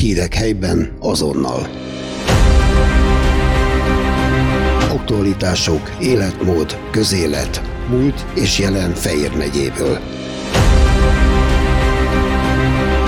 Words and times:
Hírek 0.00 0.34
helyben 0.34 0.96
azonnal. 1.00 1.66
Aktualitások, 4.90 5.90
életmód, 6.00 6.90
közélet, 6.90 7.62
múlt 7.88 8.26
és 8.34 8.58
jelen 8.58 8.94
Fejér 8.94 9.36
megyéből. 9.36 9.98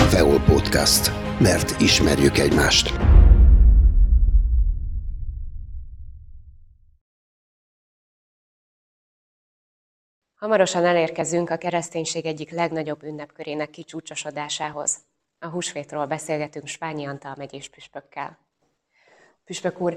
Feol 0.08 0.40
Podcast. 0.40 1.12
Mert 1.38 1.80
ismerjük 1.80 2.38
egymást. 2.38 2.92
Hamarosan 10.34 10.84
elérkezünk 10.84 11.50
a 11.50 11.56
kereszténység 11.56 12.26
egyik 12.26 12.50
legnagyobb 12.50 13.02
ünnepkörének 13.02 13.70
kicsúcsosodásához. 13.70 15.11
A 15.42 15.48
húsvétról 15.48 16.06
beszélgetünk 16.06 16.66
Spányi 16.66 17.06
Antal 17.06 17.34
megyés 17.38 17.68
püspökkel. 17.68 18.38
Püspök 19.44 19.80
úr, 19.80 19.96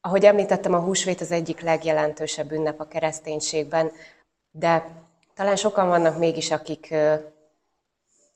ahogy 0.00 0.24
említettem, 0.24 0.74
a 0.74 0.80
húsvét 0.80 1.20
az 1.20 1.30
egyik 1.30 1.60
legjelentősebb 1.60 2.52
ünnep 2.52 2.80
a 2.80 2.88
kereszténységben, 2.88 3.92
de 4.50 4.86
talán 5.34 5.56
sokan 5.56 5.88
vannak 5.88 6.18
mégis, 6.18 6.50
akik 6.50 6.94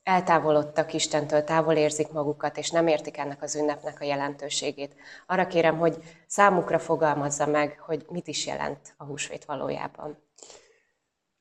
eltávolodtak 0.02 0.92
Istentől, 0.92 1.44
távol 1.44 1.74
érzik 1.74 2.12
magukat, 2.12 2.56
és 2.58 2.70
nem 2.70 2.86
értik 2.86 3.16
ennek 3.16 3.42
az 3.42 3.56
ünnepnek 3.56 4.00
a 4.00 4.04
jelentőségét. 4.04 4.94
Arra 5.26 5.46
kérem, 5.46 5.78
hogy 5.78 5.96
számukra 6.26 6.78
fogalmazza 6.78 7.46
meg, 7.46 7.78
hogy 7.78 8.06
mit 8.08 8.28
is 8.28 8.46
jelent 8.46 8.94
a 8.96 9.04
húsvét 9.04 9.44
valójában. 9.44 10.18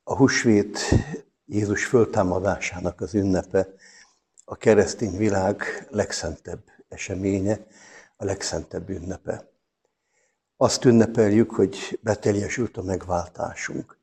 A 0.04 0.16
húsvét 0.16 0.80
Jézus 1.46 1.86
föltámadásának 1.86 3.02
az 3.02 3.14
ünnepe, 3.14 3.68
a 4.50 4.56
keresztény 4.56 5.18
világ 5.18 5.88
legszentebb 5.90 6.64
eseménye, 6.90 7.68
a 8.18 8.26
legszentebb 8.26 8.90
ünnepe. 8.90 9.50
Azt 10.58 10.86
ünnepeljük, 10.86 11.52
hogy 11.52 12.00
beteljesült 12.02 12.78
a 12.78 12.84
megváltásunk. 12.84 13.98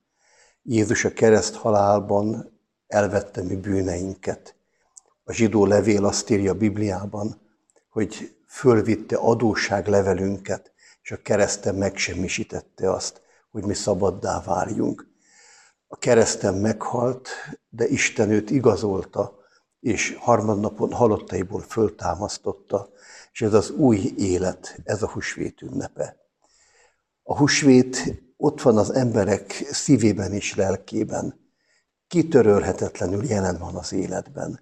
Jézus 0.63 1.05
a 1.05 1.13
kereszt 1.13 1.55
halálban 1.55 2.59
elvette 2.87 3.43
mi 3.43 3.57
bűneinket. 3.57 4.55
A 5.25 5.33
zsidó 5.33 5.67
levél 5.67 6.05
azt 6.05 6.31
írja 6.31 6.53
a 6.53 6.57
Bibliában, 6.57 7.41
hogy 7.89 8.37
fölvitte 8.47 9.17
adósságlevelünket, 9.17 10.73
és 11.03 11.11
a 11.11 11.23
kereszten 11.23 11.75
megsemmisítette 11.75 12.91
azt, 12.91 13.21
hogy 13.51 13.65
mi 13.65 13.75
szabaddá 13.75 14.43
várjunk 14.43 15.07
a 15.87 15.97
kereszten 15.97 16.55
meghalt, 16.55 17.29
de 17.69 17.87
Isten 17.87 18.31
őt 18.31 18.51
igazolta, 18.51 19.43
és 19.85 20.17
harmadnapon 20.21 20.93
halottaiból 20.93 21.61
föltámasztotta, 21.61 22.89
és 23.33 23.43
ez 23.43 23.55
az 23.55 23.71
új 23.71 24.13
élet, 24.17 24.81
ez 24.85 25.03
a 25.03 25.11
husvét 25.11 25.63
ünnepe. 25.63 26.17
A 27.23 27.37
husvét 27.37 28.23
ott 28.37 28.63
van 28.63 28.79
az 28.79 28.91
emberek 28.91 29.51
szívében 29.71 30.33
és 30.33 30.55
lelkében, 30.55 31.41
kitörölhetetlenül 32.07 33.25
jelen 33.25 33.59
van 33.59 33.75
az 33.75 33.93
életben. 33.93 34.61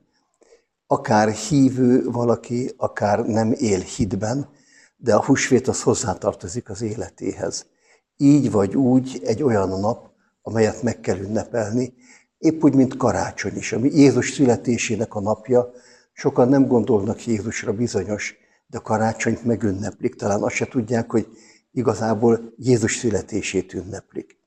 Akár 0.87 1.29
hívő 1.29 2.05
valaki, 2.11 2.75
akár 2.77 3.27
nem 3.27 3.53
él 3.53 3.81
hitben, 3.81 4.49
de 4.97 5.15
a 5.15 5.25
husvét 5.25 5.69
az 5.69 5.83
hozzátartozik 5.83 6.71
az 6.71 6.83
életéhez. 6.83 7.67
Így 8.17 8.51
vagy 8.51 8.77
úgy 8.77 9.21
egy 9.25 9.43
olyan 9.43 9.81
nap, 9.81 10.11
amelyet 10.43 10.83
meg 10.83 11.01
kell 11.01 11.19
ünnepelni, 11.19 11.95
épp 12.43 12.63
úgy, 12.63 12.75
mint 12.75 12.97
karácsony 12.97 13.57
is, 13.57 13.73
ami 13.73 13.91
Jézus 13.95 14.31
születésének 14.31 15.15
a 15.15 15.21
napja. 15.21 15.71
Sokan 16.13 16.49
nem 16.49 16.67
gondolnak 16.67 17.27
Jézusra 17.27 17.73
bizonyos, 17.73 18.35
de 18.67 18.79
karácsonyt 18.79 19.45
megünneplik. 19.45 20.15
Talán 20.15 20.43
azt 20.43 20.55
se 20.55 20.67
tudják, 20.67 21.11
hogy 21.11 21.27
igazából 21.73 22.55
Jézus 22.57 22.97
születését 22.97 23.75
ünneplik. 23.75 24.39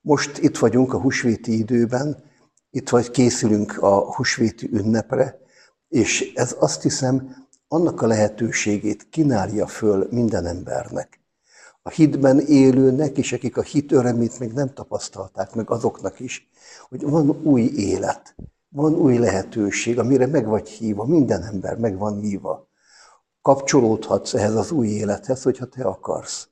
Most 0.00 0.38
itt 0.38 0.58
vagyunk 0.58 0.92
a 0.92 1.00
husvéti 1.00 1.58
időben, 1.58 2.22
itt 2.70 2.88
vagy 2.88 3.10
készülünk 3.10 3.82
a 3.82 4.14
husvéti 4.14 4.68
ünnepre, 4.72 5.38
és 5.88 6.32
ez 6.34 6.56
azt 6.58 6.82
hiszem 6.82 7.46
annak 7.68 8.02
a 8.02 8.06
lehetőségét 8.06 9.08
kínálja 9.10 9.66
föl 9.66 10.08
minden 10.10 10.46
embernek 10.46 11.19
a 11.82 11.90
hitben 11.90 12.40
élőnek, 12.40 13.18
és 13.18 13.32
akik 13.32 13.56
a 13.56 13.62
hit 13.62 13.92
örömét 13.92 14.38
még 14.38 14.52
nem 14.52 14.72
tapasztalták 14.74 15.54
meg 15.54 15.70
azoknak 15.70 16.20
is, 16.20 16.48
hogy 16.88 17.02
van 17.02 17.30
új 17.42 17.62
élet, 17.62 18.34
van 18.68 18.94
új 18.94 19.18
lehetőség, 19.18 19.98
amire 19.98 20.26
meg 20.26 20.46
vagy 20.46 20.68
hívva, 20.68 21.04
minden 21.04 21.42
ember 21.42 21.76
meg 21.76 21.98
van 21.98 22.20
hívva. 22.20 22.68
Kapcsolódhatsz 23.42 24.34
ehhez 24.34 24.54
az 24.54 24.70
új 24.70 24.88
élethez, 24.88 25.42
hogyha 25.42 25.66
te 25.66 25.84
akarsz. 25.84 26.48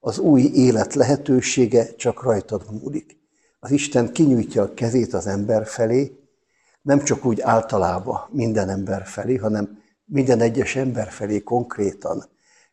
Az 0.00 0.18
új 0.18 0.42
élet 0.42 0.94
lehetősége 0.94 1.94
csak 1.94 2.22
rajtad 2.22 2.62
múlik. 2.70 3.20
Az 3.60 3.70
Isten 3.70 4.12
kinyújtja 4.12 4.62
a 4.62 4.74
kezét 4.74 5.14
az 5.14 5.26
ember 5.26 5.66
felé, 5.66 6.22
nem 6.82 7.02
csak 7.02 7.24
úgy 7.24 7.40
általában 7.40 8.20
minden 8.30 8.68
ember 8.68 9.06
felé, 9.06 9.36
hanem 9.36 9.78
minden 10.04 10.40
egyes 10.40 10.76
ember 10.76 11.08
felé 11.10 11.42
konkrétan. 11.42 12.24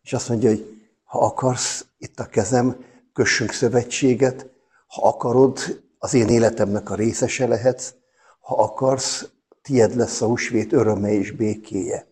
És 0.01 0.13
azt 0.13 0.29
mondja, 0.29 0.49
hogy 0.49 0.78
ha 1.09 1.19
akarsz, 1.19 1.85
itt 1.97 2.19
a 2.19 2.25
kezem, 2.25 2.85
kössünk 3.13 3.51
szövetséget, 3.51 4.49
ha 4.87 5.07
akarod, 5.07 5.59
az 5.97 6.13
én 6.13 6.27
életemnek 6.27 6.89
a 6.89 6.95
részese 6.95 7.47
lehetsz, 7.47 7.93
ha 8.39 8.55
akarsz, 8.55 9.29
tied 9.61 9.95
lesz 9.95 10.21
a 10.21 10.25
húsvét 10.25 10.73
öröme 10.73 11.11
és 11.11 11.31
békéje. 11.31 12.07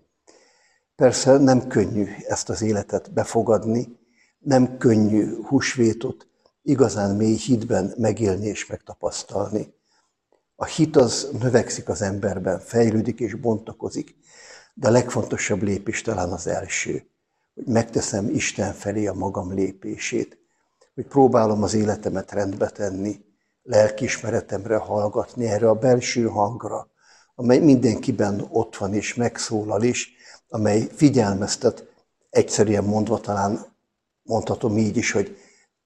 Persze 0.96 1.38
nem 1.38 1.68
könnyű 1.68 2.08
ezt 2.28 2.50
az 2.50 2.62
életet 2.62 3.14
befogadni, 3.14 4.00
nem 4.40 4.78
könnyű 4.78 5.44
húsvétot 5.44 6.28
igazán 6.62 7.16
mély 7.16 7.36
hitben 7.36 7.94
megélni 7.98 8.46
és 8.46 8.66
megtapasztalni. 8.66 9.74
A 10.56 10.66
hit 10.66 10.96
az 10.96 11.30
növekszik 11.40 11.90
az 11.90 12.02
emberben, 12.02 12.60
fejlődik 12.60 13.20
és 13.20 13.36
bontakozik, 13.36 14.16
de 14.74 14.88
a 14.88 14.92
legfontosabb 14.92 15.62
lépés 15.62 16.02
talán 16.02 16.32
az 16.32 16.48
első 16.48 17.10
hogy 17.58 17.66
megteszem 17.74 18.30
Isten 18.30 18.74
felé 18.74 19.08
a 19.08 19.14
magam 19.14 19.54
lépését, 19.54 20.38
hogy 20.94 21.06
próbálom 21.06 21.64
az 21.64 21.74
életemet 21.74 22.32
rendbe 22.32 22.70
tenni, 22.70 23.26
lelkiismeretemre 23.64 24.76
hallgatni, 24.76 25.46
erre 25.46 25.70
a 25.70 25.74
belső 25.74 26.28
hangra, 26.28 26.88
amely 27.36 27.60
mindenkiben 27.60 28.48
ott 28.50 28.76
van 28.76 28.94
és 28.94 29.16
megszólal 29.16 29.84
is, 29.84 30.12
amely 30.50 30.88
figyelmeztet, 30.96 31.86
egyszerűen 32.30 32.84
mondva 32.84 33.20
talán 33.20 33.66
mondhatom 34.24 34.78
így 34.78 34.98
is, 34.98 35.12
hogy 35.12 35.38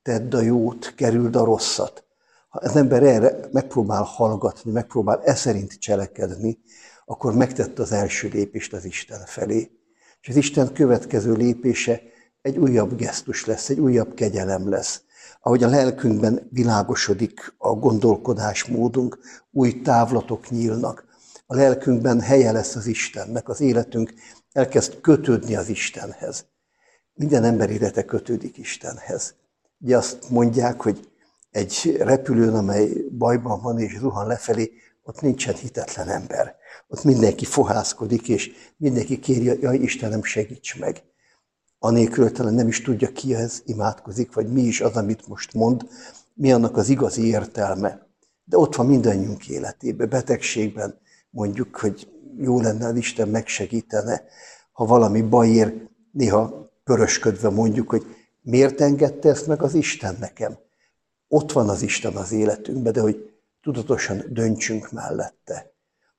tedd 0.02 0.36
a 0.36 0.42
jót, 0.42 0.94
kerüld 0.96 1.36
a 1.36 1.44
rosszat. 1.44 2.06
Ha 2.50 2.60
az 2.60 2.76
ember 2.76 3.04
erre 3.04 3.48
megpróbál 3.52 4.04
hallgatni, 4.04 4.72
megpróbál 4.72 5.22
e 5.24 5.36
szerint 5.36 5.80
cselekedni, 5.80 6.60
akkor 7.06 7.34
megtette 7.34 7.82
az 7.82 7.92
első 7.92 8.28
lépést 8.28 8.74
az 8.74 8.86
Isten 8.86 9.26
felé. 9.26 9.81
És 10.22 10.30
az 10.30 10.36
Isten 10.36 10.74
következő 10.74 11.34
lépése 11.34 12.02
egy 12.42 12.58
újabb 12.58 12.96
gesztus 12.96 13.46
lesz, 13.46 13.70
egy 13.70 13.80
újabb 13.80 14.14
kegyelem 14.14 14.70
lesz. 14.70 15.02
Ahogy 15.42 15.64
a 15.64 15.70
lelkünkben 15.70 16.48
világosodik 16.52 17.54
a 17.58 17.74
gondolkodásmódunk, 17.74 19.20
új 19.52 19.82
távlatok 19.82 20.50
nyílnak. 20.50 21.06
A 21.46 21.56
lelkünkben 21.56 22.20
helye 22.20 22.52
lesz 22.52 22.76
az 22.76 22.86
Istennek, 22.88 23.50
az 23.50 23.62
életünk 23.62 24.14
elkezd 24.52 25.02
kötődni 25.02 25.56
az 25.56 25.70
Istenhez. 25.70 26.46
Minden 27.14 27.44
ember 27.44 27.70
élete 27.70 28.06
kötődik 28.06 28.58
Istenhez. 28.58 29.36
Ugye 29.80 29.98
azt 29.98 30.30
mondják, 30.30 30.82
hogy 30.82 31.10
egy 31.52 31.98
repülőn, 32.00 32.56
amely 32.56 32.90
bajban 33.18 33.62
van 33.62 33.80
és 33.80 33.98
zuhan 33.98 34.28
lefelé, 34.28 34.72
ott 35.04 35.22
nincsen 35.22 35.56
hitetlen 35.56 36.10
ember 36.10 36.56
ott 36.88 37.04
mindenki 37.04 37.46
fohászkodik, 37.46 38.30
és 38.30 38.52
mindenki 38.78 39.20
kéri, 39.20 39.62
jaj 39.62 39.78
Istenem, 39.78 40.24
segíts 40.24 40.80
meg. 40.80 41.04
Anélkül 41.80 42.32
talán 42.32 42.54
nem 42.54 42.68
is 42.68 42.82
tudja, 42.82 43.12
ki 43.12 43.36
ez 43.36 43.62
imádkozik, 43.66 44.34
vagy 44.34 44.52
mi 44.52 44.62
is 44.62 44.82
az, 44.82 44.96
amit 44.96 45.28
most 45.28 45.54
mond, 45.54 45.88
mi 46.34 46.52
annak 46.52 46.78
az 46.78 46.90
igazi 46.90 47.26
értelme. 47.26 48.08
De 48.44 48.58
ott 48.58 48.76
van 48.76 48.86
mindannyiunk 48.86 49.48
életében, 49.48 50.10
betegségben 50.10 51.00
mondjuk, 51.30 51.76
hogy 51.76 52.12
jó 52.38 52.62
lenne, 52.62 52.86
hogy 52.86 52.98
Isten 52.98 53.28
megsegítene, 53.28 54.24
ha 54.72 54.86
valami 54.86 55.22
baj 55.22 55.48
ér, 55.48 55.88
néha 56.12 56.72
pörösködve 56.84 57.50
mondjuk, 57.50 57.90
hogy 57.90 58.06
miért 58.42 58.82
engedte 58.82 59.30
ezt 59.30 59.48
meg 59.48 59.62
az 59.62 59.74
Isten 59.74 60.18
nekem? 60.20 60.58
Ott 61.28 61.52
van 61.52 61.70
az 61.70 61.82
Isten 61.82 62.16
az 62.16 62.32
életünkben, 62.32 62.94
de 62.94 63.02
hogy 63.02 63.34
tudatosan 63.62 64.24
döntsünk 64.30 64.92
mellette 64.92 65.71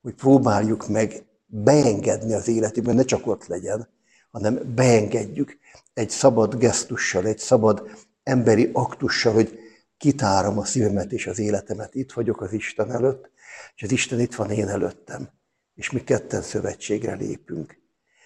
hogy 0.03 0.13
próbáljuk 0.13 0.87
meg 0.87 1.23
beengedni 1.45 2.33
az 2.33 2.47
életében, 2.47 2.95
ne 2.95 3.03
csak 3.03 3.27
ott 3.27 3.47
legyen, 3.47 3.89
hanem 4.31 4.73
beengedjük 4.75 5.57
egy 5.93 6.09
szabad 6.09 6.57
gesztussal, 6.57 7.25
egy 7.25 7.37
szabad 7.37 7.89
emberi 8.23 8.69
aktussal, 8.73 9.33
hogy 9.33 9.59
kitárom 9.97 10.57
a 10.57 10.65
szívemet 10.65 11.11
és 11.11 11.27
az 11.27 11.39
életemet. 11.39 11.95
Itt 11.95 12.11
vagyok 12.11 12.41
az 12.41 12.53
Isten 12.53 12.91
előtt, 12.91 13.29
és 13.75 13.83
az 13.83 13.91
Isten 13.91 14.19
itt 14.19 14.35
van 14.35 14.51
én 14.51 14.67
előttem, 14.67 15.29
és 15.75 15.91
mi 15.91 16.03
ketten 16.03 16.41
szövetségre 16.41 17.13
lépünk. 17.13 17.81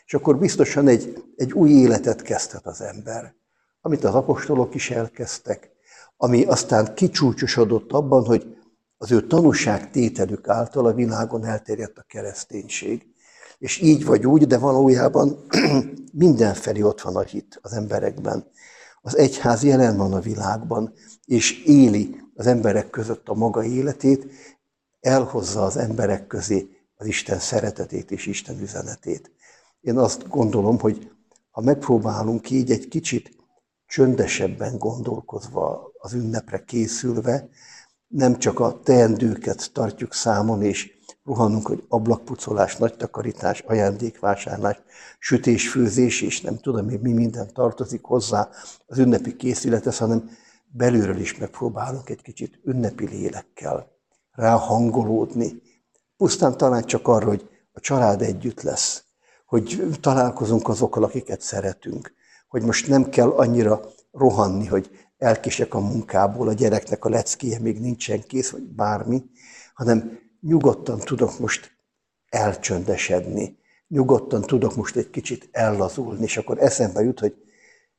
És 0.06 0.14
akkor 0.14 0.38
biztosan 0.38 0.88
egy, 0.88 1.24
egy 1.36 1.54
új 1.54 1.70
életet 1.70 2.22
kezdhet 2.22 2.66
az 2.66 2.82
ember, 2.82 3.36
amit 3.82 4.04
az 4.04 4.16
apostolok 4.16 4.76
is 4.76 4.90
elkezdtek, 4.92 5.72
ami 6.18 6.44
aztán 6.44 6.94
kicsúcsosodott 6.96 7.92
abban, 7.92 8.26
hogy 8.26 8.57
az 8.98 9.12
ő 9.12 9.28
tanúságtételük 9.28 10.48
által 10.48 10.86
a 10.86 10.94
világon 10.94 11.46
elterjedt 11.46 11.98
a 11.98 12.06
kereszténység. 12.08 13.08
És 13.58 13.82
így 13.82 14.06
vagy 14.06 14.26
úgy, 14.26 14.48
de 14.48 14.58
valójában 14.58 15.46
mindenfelé 16.14 16.82
ott 16.82 17.02
van 17.02 17.16
a 17.16 17.22
hit 17.22 17.60
az 17.62 17.74
emberekben. 17.74 18.52
Az 19.02 19.18
egyház 19.18 19.64
jelen 19.64 19.98
van 19.98 20.14
a 20.14 20.20
világban, 20.20 20.94
és 21.26 21.64
éli 21.64 22.22
az 22.36 22.48
emberek 22.48 22.90
között 22.90 23.28
a 23.28 23.34
maga 23.34 23.64
életét, 23.64 24.32
elhozza 25.00 25.64
az 25.64 25.78
emberek 25.78 26.28
közé 26.28 26.70
az 26.96 27.06
Isten 27.06 27.40
szeretetét 27.40 28.12
és 28.12 28.26
Isten 28.26 28.62
üzenetét. 28.62 29.32
Én 29.82 29.98
azt 29.98 30.30
gondolom, 30.30 30.80
hogy 30.80 31.12
ha 31.52 31.62
megpróbálunk 31.62 32.50
így 32.50 32.72
egy 32.72 32.88
kicsit 32.88 33.36
csöndesebben 33.86 34.78
gondolkozva, 34.78 35.92
az 35.98 36.14
ünnepre 36.14 36.64
készülve, 36.64 37.50
nem 38.08 38.38
csak 38.38 38.60
a 38.60 38.80
teendőket 38.80 39.70
tartjuk 39.74 40.14
számon, 40.14 40.62
és 40.62 40.96
rohanunk, 41.24 41.68
hogy 41.68 41.84
ablakpucolás, 41.88 42.76
nagy 42.76 42.96
takarítás, 42.96 43.60
ajándékvásárlás, 43.60 44.82
sütés-főzés, 45.20 46.22
és 46.22 46.42
nem 46.42 46.58
tudom 46.58 46.86
még 46.86 47.02
mi 47.02 47.14
minden 47.14 47.54
tartozik 47.54 48.04
hozzá 48.04 48.50
az 48.86 48.98
ünnepi 48.98 49.36
készülethez, 49.36 49.98
hanem 49.98 50.30
belülről 50.66 51.20
is 51.20 51.38
megpróbálunk 51.38 52.10
egy 52.10 52.22
kicsit 52.22 52.60
ünnepi 52.64 53.08
lélekkel 53.08 53.92
ráhangolódni. 54.32 55.62
Pusztán 56.18 56.58
talán 56.58 56.84
csak 56.84 57.08
arra, 57.08 57.28
hogy 57.28 57.50
a 57.72 57.80
család 57.80 58.22
együtt 58.22 58.62
lesz, 58.62 59.04
hogy 59.46 59.98
találkozunk 60.02 60.68
azokkal, 60.68 61.04
akiket 61.04 61.42
szeretünk, 61.42 62.14
hogy 62.48 62.64
most 62.64 62.88
nem 62.88 63.10
kell 63.10 63.30
annyira 63.30 63.82
rohanni, 64.12 64.66
hogy 64.66 65.07
elkések 65.18 65.74
a 65.74 65.80
munkából, 65.80 66.48
a 66.48 66.54
gyereknek 66.54 67.06
a 67.06 67.10
leckéje 67.10 67.60
még 67.60 67.80
nincsen 67.80 68.24
kész, 68.28 68.50
vagy 68.50 68.64
bármi, 68.64 69.24
hanem 69.74 70.20
nyugodtan 70.42 71.00
tudok 71.00 71.40
most 71.40 71.78
elcsöndesedni, 72.30 73.58
nyugodtan 73.88 74.42
tudok 74.42 74.76
most 74.76 74.96
egy 74.96 75.10
kicsit 75.10 75.50
ellazulni, 75.52 76.24
és 76.24 76.38
akkor 76.38 76.58
eszembe 76.60 77.02
jut, 77.04 77.20
hogy 77.20 77.36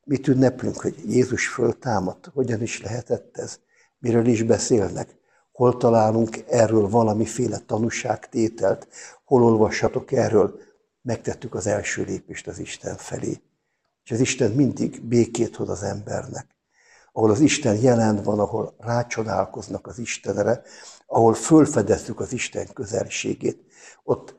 mit 0.03 0.27
ünneplünk, 0.27 0.81
hogy 0.81 0.95
Jézus 1.05 1.47
föltámadt, 1.47 2.29
hogyan 2.33 2.61
is 2.61 2.81
lehetett 2.81 3.37
ez, 3.37 3.59
miről 3.99 4.25
is 4.25 4.43
beszélnek, 4.43 5.17
hol 5.51 5.77
találunk 5.77 6.43
erről 6.47 6.89
valamiféle 6.89 7.57
tanúságtételt, 7.57 8.87
hol 9.25 9.43
olvashatok 9.43 10.11
erről, 10.11 10.59
megtettük 11.01 11.55
az 11.55 11.67
első 11.67 12.03
lépést 12.03 12.47
az 12.47 12.59
Isten 12.59 12.95
felé. 12.95 13.41
És 14.03 14.11
az 14.11 14.19
Isten 14.19 14.51
mindig 14.51 15.01
békét 15.01 15.55
hoz 15.55 15.69
az 15.69 15.83
embernek 15.83 16.58
ahol 17.11 17.31
az 17.31 17.39
Isten 17.39 17.75
jelen 17.75 18.23
van, 18.23 18.39
ahol 18.39 18.75
rácsodálkoznak 18.77 19.87
az 19.87 19.99
Istenre, 19.99 20.61
ahol 21.05 21.33
fölfedezzük 21.33 22.19
az 22.19 22.33
Isten 22.33 22.67
közelségét, 22.73 23.65
ott 24.03 24.35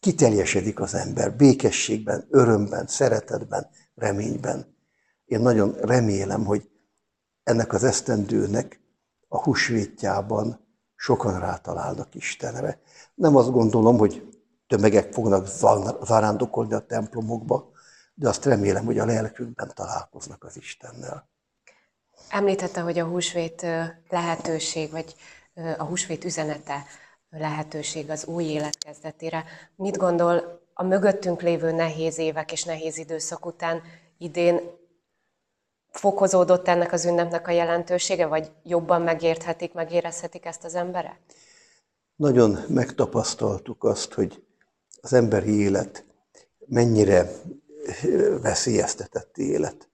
kiteljesedik 0.00 0.80
az 0.80 0.94
ember 0.94 1.36
békességben, 1.36 2.26
örömben, 2.30 2.86
szeretetben, 2.86 3.68
reményben. 3.94 4.76
Én 5.24 5.40
nagyon 5.40 5.72
remélem, 5.72 6.44
hogy 6.44 6.70
ennek 7.42 7.72
az 7.72 7.84
esztendőnek 7.84 8.80
a 9.28 9.42
húsvétjában 9.42 10.66
sokan 10.96 11.40
rátalálnak 11.40 12.14
Istenre. 12.14 12.80
Nem 13.14 13.36
azt 13.36 13.50
gondolom, 13.50 13.98
hogy 13.98 14.28
tömegek 14.66 15.12
fognak 15.12 15.46
zarándokolni 16.04 16.74
a 16.74 16.86
templomokba, 16.86 17.70
de 18.14 18.28
azt 18.28 18.44
remélem, 18.44 18.84
hogy 18.84 18.98
a 18.98 19.04
lelkükben 19.04 19.72
találkoznak 19.74 20.44
az 20.44 20.56
Istennel. 20.56 21.28
Említette, 22.30 22.80
hogy 22.80 22.98
a 22.98 23.04
húsvét 23.04 23.66
lehetőség, 24.08 24.90
vagy 24.90 25.14
a 25.78 25.84
húsvét 25.84 26.24
üzenete 26.24 26.84
lehetőség 27.30 28.10
az 28.10 28.24
új 28.24 28.44
élet 28.44 28.78
kezdetére. 28.78 29.44
Mit 29.76 29.96
gondol 29.96 30.62
a 30.74 30.82
mögöttünk 30.82 31.42
lévő 31.42 31.70
nehéz 31.72 32.18
évek 32.18 32.52
és 32.52 32.64
nehéz 32.64 32.98
időszak 32.98 33.46
után 33.46 33.82
idén 34.18 34.60
fokozódott 35.90 36.68
ennek 36.68 36.92
az 36.92 37.04
ünnepnek 37.04 37.48
a 37.48 37.50
jelentősége, 37.50 38.26
vagy 38.26 38.50
jobban 38.64 39.02
megérthetik, 39.02 39.72
megérezhetik 39.72 40.44
ezt 40.44 40.64
az 40.64 40.74
emberek? 40.74 41.18
Nagyon 42.16 42.58
megtapasztaltuk 42.68 43.84
azt, 43.84 44.12
hogy 44.12 44.42
az 45.00 45.12
emberi 45.12 45.60
élet 45.60 46.04
mennyire 46.66 47.30
veszélyeztetett 48.42 49.36
élet 49.36 49.87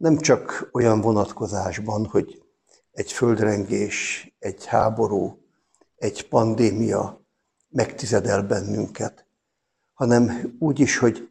nem 0.00 0.18
csak 0.18 0.68
olyan 0.72 1.00
vonatkozásban, 1.00 2.06
hogy 2.06 2.42
egy 2.92 3.12
földrengés, 3.12 4.28
egy 4.38 4.66
háború, 4.66 5.38
egy 5.96 6.28
pandémia 6.28 7.24
megtizedel 7.68 8.42
bennünket, 8.42 9.26
hanem 9.92 10.56
úgy 10.58 10.80
is, 10.80 10.98
hogy 10.98 11.30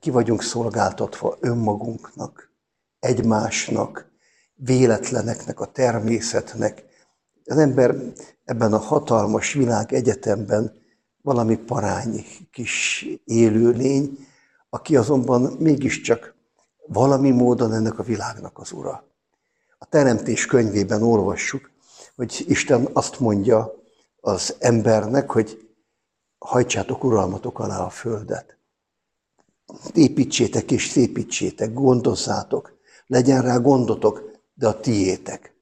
ki 0.00 0.10
vagyunk 0.10 0.42
szolgáltatva 0.42 1.36
önmagunknak, 1.40 2.52
egymásnak, 2.98 4.10
véletleneknek, 4.54 5.60
a 5.60 5.66
természetnek. 5.72 6.84
Az 7.44 7.58
ember 7.58 7.94
ebben 8.44 8.72
a 8.72 8.78
hatalmas 8.78 9.52
világ 9.52 9.92
egyetemben 9.92 10.72
valami 11.22 11.56
parány 11.56 12.24
kis 12.50 13.06
élőlény, 13.24 14.26
aki 14.68 14.96
azonban 14.96 15.56
mégiscsak 15.58 16.35
valami 16.86 17.30
módon 17.30 17.72
ennek 17.72 17.98
a 17.98 18.02
világnak 18.02 18.58
az 18.58 18.72
ura. 18.72 19.04
A 19.78 19.86
Teremtés 19.86 20.46
könyvében 20.46 21.02
olvassuk, 21.02 21.70
hogy 22.16 22.44
Isten 22.48 22.88
azt 22.92 23.20
mondja 23.20 23.72
az 24.20 24.56
embernek, 24.58 25.30
hogy 25.30 25.68
hajtsátok 26.38 27.04
uralmatok 27.04 27.58
alá 27.58 27.78
a 27.78 27.90
földet. 27.90 28.58
Építsétek 29.92 30.70
és 30.70 30.88
szépítsétek, 30.88 31.72
gondozzátok, 31.72 32.78
legyen 33.06 33.42
rá 33.42 33.56
gondotok, 33.56 34.30
de 34.54 34.68
a 34.68 34.80
tiétek. 34.80 35.54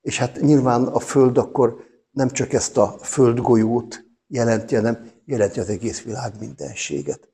És 0.00 0.18
hát 0.18 0.40
nyilván 0.40 0.86
a 0.86 0.98
föld 0.98 1.38
akkor 1.38 1.84
nem 2.10 2.30
csak 2.30 2.52
ezt 2.52 2.76
a 2.76 2.98
földgolyót 3.00 4.04
jelenti, 4.26 4.74
hanem 4.74 5.10
jelenti 5.24 5.60
az 5.60 5.68
egész 5.68 6.02
világ 6.02 6.32
mindenséget 6.38 7.31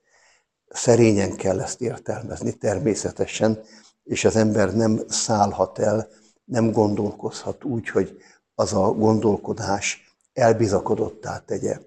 szerényen 0.70 1.36
kell 1.36 1.60
ezt 1.60 1.80
értelmezni 1.80 2.52
természetesen, 2.52 3.60
és 4.04 4.24
az 4.24 4.36
ember 4.36 4.74
nem 4.74 5.00
szállhat 5.08 5.78
el, 5.78 6.08
nem 6.44 6.72
gondolkozhat 6.72 7.64
úgy, 7.64 7.88
hogy 7.88 8.18
az 8.54 8.72
a 8.72 8.92
gondolkodás 8.92 10.14
elbizakodottá 10.32 11.38
tegye. 11.46 11.78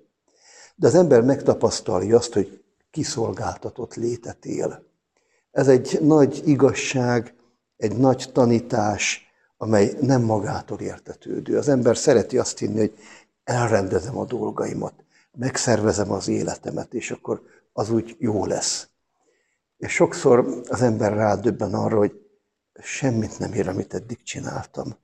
De 0.76 0.88
az 0.88 0.96
ember 0.96 1.22
megtapasztalja 1.22 2.18
azt, 2.18 2.34
hogy 2.34 2.64
kiszolgáltatott 2.92 3.96
létet 3.96 4.46
él. 4.46 4.84
Ez 5.52 5.68
egy 5.68 6.00
nagy 6.02 6.42
igazság, 6.46 7.34
egy 7.78 7.98
nagy 7.98 8.30
tanítás, 8.34 9.32
amely 9.58 9.96
nem 10.02 10.22
magától 10.22 10.80
értetődő. 10.80 11.58
Az 11.58 11.68
ember 11.68 11.98
szereti 11.98 12.38
azt 12.38 12.58
hinni, 12.58 12.80
hogy 12.80 12.98
elrendezem 13.44 14.18
a 14.18 14.26
dolgaimat, 14.26 14.94
megszervezem 15.38 16.12
az 16.12 16.28
életemet, 16.28 16.94
és 16.94 17.12
akkor 17.12 17.42
az 17.74 17.90
úgy 17.90 18.16
jó 18.20 18.46
lesz. 18.46 18.90
És 19.78 19.92
sokszor 19.92 20.62
az 20.68 20.82
ember 20.82 21.14
rádöbben 21.14 21.74
arra, 21.74 21.98
hogy 21.98 22.22
semmit 22.82 23.40
nem 23.40 23.54
ér, 23.54 23.68
amit 23.68 23.94
eddig 23.94 24.24
csináltam. 24.24 24.96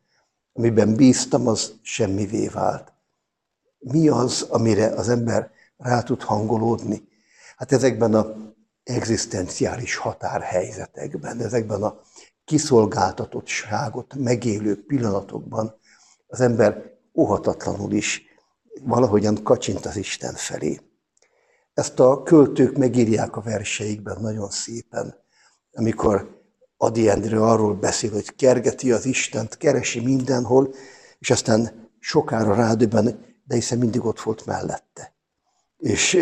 Amiben 0.54 0.96
bíztam, 0.96 1.48
az 1.48 1.74
semmivé 1.82 2.48
vált. 2.48 2.94
Mi 3.80 4.08
az, 4.08 4.42
amire 4.42 4.88
az 4.88 5.10
ember 5.10 5.52
rá 5.78 6.02
tud 6.02 6.22
hangolódni? 6.22 7.08
Hát 7.56 7.72
ezekben 7.72 8.14
a 8.14 8.36
egzisztenciális 8.84 9.96
határhelyzetekben, 9.96 11.40
ezekben 11.40 11.84
a 11.84 12.02
kiszolgáltatottságot 12.46 14.14
megélő 14.16 14.86
pillanatokban 14.86 15.76
az 16.28 16.42
ember 16.42 16.98
óhatatlanul 17.14 17.92
is 17.92 18.22
valahogyan 18.84 19.44
kacsint 19.44 19.86
az 19.86 19.96
Isten 19.96 20.34
felé. 20.34 20.80
Ezt 21.78 22.00
a 22.00 22.24
költők 22.24 22.78
megírják 22.78 23.36
a 23.36 23.42
verseikben 23.42 24.18
nagyon 24.22 24.50
szépen, 24.50 25.16
amikor 25.72 26.42
Adi 26.78 27.10
Endre 27.10 27.40
arról 27.40 27.74
beszél, 27.74 28.12
hogy 28.12 28.36
kergeti 28.36 28.92
az 28.92 29.06
Istent, 29.06 29.58
keresi 29.58 30.00
mindenhol, 30.00 30.74
és 31.20 31.30
aztán 31.30 31.90
sokára 32.00 32.56
rádöbben, 32.56 33.26
de 33.44 33.56
hiszen 33.56 33.78
mindig 33.78 34.06
ott 34.06 34.20
volt 34.20 34.46
mellette. 34.46 35.16
És 35.78 36.14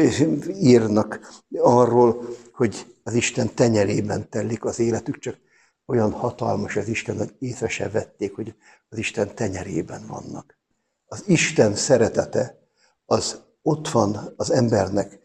írnak 0.47 1.43
arról, 1.57 2.25
hogy 2.53 2.95
az 3.03 3.13
Isten 3.13 3.53
tenyerében 3.53 4.29
telik 4.29 4.65
az 4.65 4.79
életük, 4.79 5.19
csak 5.19 5.37
olyan 5.85 6.11
hatalmas 6.11 6.75
az 6.75 6.87
Isten, 6.87 7.17
hogy 7.17 7.35
észre 7.39 7.67
se 7.67 7.89
vették, 7.89 8.35
hogy 8.35 8.55
az 8.89 8.97
Isten 8.97 9.35
tenyerében 9.35 10.07
vannak. 10.07 10.57
Az 11.05 11.23
Isten 11.27 11.75
szeretete 11.75 12.57
az 13.05 13.41
ott 13.61 13.89
van 13.89 14.33
az 14.37 14.51
embernek 14.51 15.23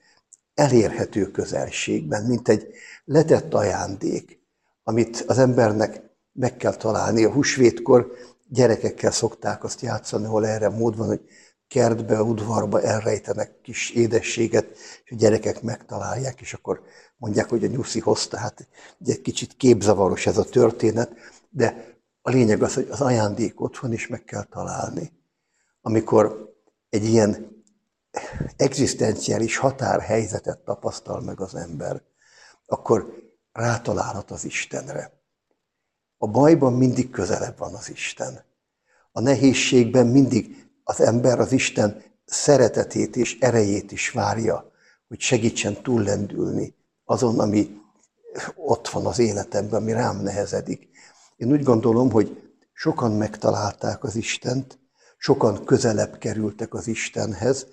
elérhető 0.60 1.30
közelségben, 1.30 2.24
mint 2.24 2.48
egy 2.48 2.66
letett 3.04 3.54
ajándék, 3.54 4.38
amit 4.82 5.24
az 5.26 5.38
embernek 5.38 6.02
meg 6.32 6.56
kell 6.56 6.74
találni. 6.74 7.24
A 7.24 7.32
húsvétkor 7.32 8.12
gyerekekkel 8.48 9.10
szokták 9.10 9.64
azt 9.64 9.80
játszani, 9.80 10.24
ahol 10.24 10.46
erre 10.46 10.68
mód 10.68 10.96
van, 10.96 11.06
hogy 11.06 11.20
kertbe, 11.68 12.22
udvarba 12.22 12.82
elrejtenek 12.82 13.60
kis 13.62 13.90
édességet, 13.90 14.70
és 15.04 15.10
a 15.10 15.14
gyerekek 15.14 15.62
megtalálják, 15.62 16.40
és 16.40 16.54
akkor 16.54 16.82
mondják, 17.16 17.48
hogy 17.48 17.64
a 17.64 17.68
nyuszi 17.68 18.00
hozta. 18.00 18.36
Hát 18.36 18.68
egy 19.04 19.20
kicsit 19.20 19.56
képzavaros 19.56 20.26
ez 20.26 20.38
a 20.38 20.44
történet, 20.44 21.12
de 21.50 21.96
a 22.22 22.30
lényeg 22.30 22.62
az, 22.62 22.74
hogy 22.74 22.88
az 22.90 23.00
ajándék 23.00 23.60
ott 23.60 23.78
van, 23.78 23.92
és 23.92 24.06
meg 24.06 24.24
kell 24.24 24.44
találni. 24.44 25.12
Amikor 25.80 26.54
egy 26.88 27.04
ilyen 27.04 27.59
egzisztenciális 28.56 29.56
határhelyzetet 29.56 30.58
tapasztal 30.58 31.20
meg 31.20 31.40
az 31.40 31.54
ember, 31.54 32.02
akkor 32.66 33.14
rátalálhat 33.52 34.30
az 34.30 34.44
Istenre. 34.44 35.12
A 36.18 36.26
bajban 36.26 36.72
mindig 36.72 37.10
közelebb 37.10 37.58
van 37.58 37.74
az 37.74 37.90
Isten. 37.90 38.44
A 39.12 39.20
nehézségben 39.20 40.06
mindig 40.06 40.68
az 40.84 41.00
ember 41.00 41.40
az 41.40 41.52
Isten 41.52 42.02
szeretetét 42.24 43.16
és 43.16 43.38
erejét 43.38 43.92
is 43.92 44.10
várja, 44.10 44.70
hogy 45.08 45.20
segítsen 45.20 45.82
túllendülni 45.82 46.74
azon, 47.04 47.40
ami 47.40 47.80
ott 48.54 48.88
van 48.88 49.06
az 49.06 49.18
életemben, 49.18 49.80
ami 49.80 49.92
rám 49.92 50.20
nehezedik. 50.20 50.88
Én 51.36 51.52
úgy 51.52 51.62
gondolom, 51.62 52.10
hogy 52.10 52.52
sokan 52.72 53.12
megtalálták 53.12 54.04
az 54.04 54.16
Istent, 54.16 54.78
sokan 55.18 55.64
közelebb 55.64 56.18
kerültek 56.18 56.74
az 56.74 56.86
Istenhez, 56.86 57.66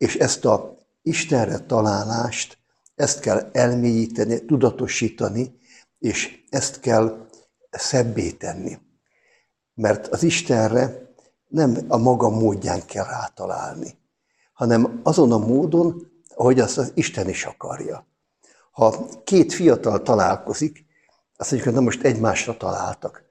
és 0.00 0.16
ezt 0.16 0.44
a 0.44 0.78
Istenre 1.02 1.58
találást, 1.58 2.58
ezt 2.94 3.20
kell 3.20 3.50
elmélyíteni, 3.52 4.44
tudatosítani, 4.44 5.58
és 5.98 6.44
ezt 6.48 6.80
kell 6.80 7.26
szebbé 7.70 8.30
tenni. 8.30 8.78
Mert 9.74 10.06
az 10.06 10.22
Istenre 10.22 11.12
nem 11.46 11.78
a 11.88 11.96
maga 11.96 12.28
módján 12.28 12.86
kell 12.86 13.04
rátalálni, 13.04 13.98
hanem 14.52 15.00
azon 15.02 15.32
a 15.32 15.38
módon, 15.38 16.12
ahogy 16.34 16.60
azt 16.60 16.78
az 16.78 16.92
Isten 16.94 17.28
is 17.28 17.44
akarja. 17.44 18.06
Ha 18.70 19.08
két 19.24 19.52
fiatal 19.52 20.02
találkozik, 20.02 20.84
azt 21.36 21.50
mondjuk, 21.50 21.74
hogy 21.74 21.82
na 21.82 21.88
most 21.90 22.02
egymásra 22.02 22.56
találtak. 22.56 23.22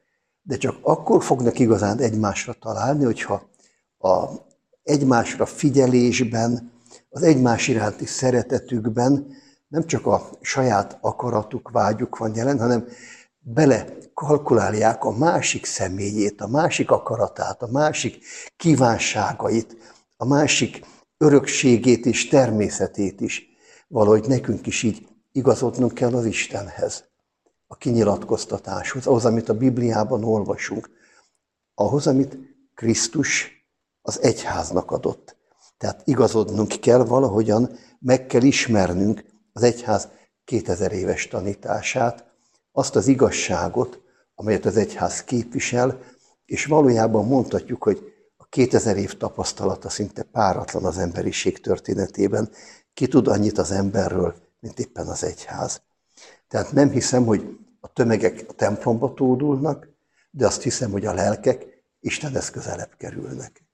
De 0.42 0.58
csak 0.58 0.78
akkor 0.82 1.24
fognak 1.24 1.60
igazán 1.60 2.00
egymásra 2.00 2.54
találni, 2.54 3.04
hogyha 3.04 3.50
a 3.98 4.48
egymásra 4.90 5.46
figyelésben, 5.46 6.72
az 7.10 7.22
egymás 7.22 7.68
iránti 7.68 8.06
szeretetükben 8.06 9.28
nem 9.68 9.86
csak 9.86 10.06
a 10.06 10.30
saját 10.42 10.98
akaratuk, 11.02 11.70
vágyuk 11.70 12.18
van 12.18 12.36
jelen, 12.36 12.60
hanem 12.60 12.88
bele 13.40 13.86
kalkulálják 14.14 15.04
a 15.04 15.18
másik 15.18 15.66
személyét, 15.66 16.42
a 16.42 16.48
másik 16.48 16.92
akaratát, 16.92 17.62
a 17.62 17.72
másik 17.72 18.24
kívánságait, 18.58 19.78
a 20.18 20.26
másik 20.26 20.86
örökségét 21.18 22.06
és 22.06 22.28
természetét 22.28 23.22
is. 23.22 23.48
Valahogy 23.88 24.28
nekünk 24.28 24.68
is 24.68 24.84
így 24.84 25.08
igazodnunk 25.32 25.94
kell 25.94 26.14
az 26.14 26.26
Istenhez, 26.26 27.04
a 27.68 27.76
kinyilatkoztatáshoz, 27.76 29.08
ahhoz, 29.08 29.26
amit 29.26 29.50
a 29.50 29.58
Bibliában 29.58 30.24
olvasunk, 30.24 30.90
ahhoz, 31.74 32.08
amit 32.08 32.38
Krisztus 32.74 33.59
az 34.10 34.22
egyháznak 34.22 34.92
adott. 34.92 35.36
Tehát 35.78 36.02
igazodnunk 36.06 36.80
kell 36.82 37.04
valahogyan, 37.06 37.78
meg 38.00 38.26
kell 38.26 38.42
ismernünk 38.42 39.24
az 39.54 39.64
egyház 39.64 40.08
2000 40.46 40.92
éves 40.92 41.28
tanítását, 41.28 42.26
azt 42.72 42.96
az 42.96 43.08
igazságot, 43.08 44.02
amelyet 44.36 44.66
az 44.66 44.78
egyház 44.78 45.24
képvisel, 45.24 46.00
és 46.46 46.66
valójában 46.66 47.26
mondhatjuk, 47.26 47.84
hogy 47.84 48.14
a 48.38 48.46
2000 48.46 48.98
év 48.98 49.18
tapasztalata 49.18 49.90
szinte 49.90 50.24
páratlan 50.24 50.86
az 50.86 50.98
emberiség 50.98 51.62
történetében. 51.62 52.50
Ki 52.94 53.08
tud 53.08 53.28
annyit 53.28 53.58
az 53.58 53.72
emberről, 53.72 54.36
mint 54.60 54.80
éppen 54.80 55.08
az 55.08 55.24
egyház. 55.24 55.82
Tehát 56.48 56.72
nem 56.72 56.90
hiszem, 56.90 57.26
hogy 57.26 57.58
a 57.80 57.94
tömegek 57.94 58.46
a 58.48 58.54
templomba 58.54 59.14
tódulnak, 59.14 59.88
de 60.32 60.46
azt 60.46 60.62
hiszem, 60.62 60.92
hogy 60.92 61.06
a 61.06 61.14
lelkek 61.14 61.66
Istenhez 62.00 62.50
közelebb 62.50 62.96
kerülnek. 62.98 63.69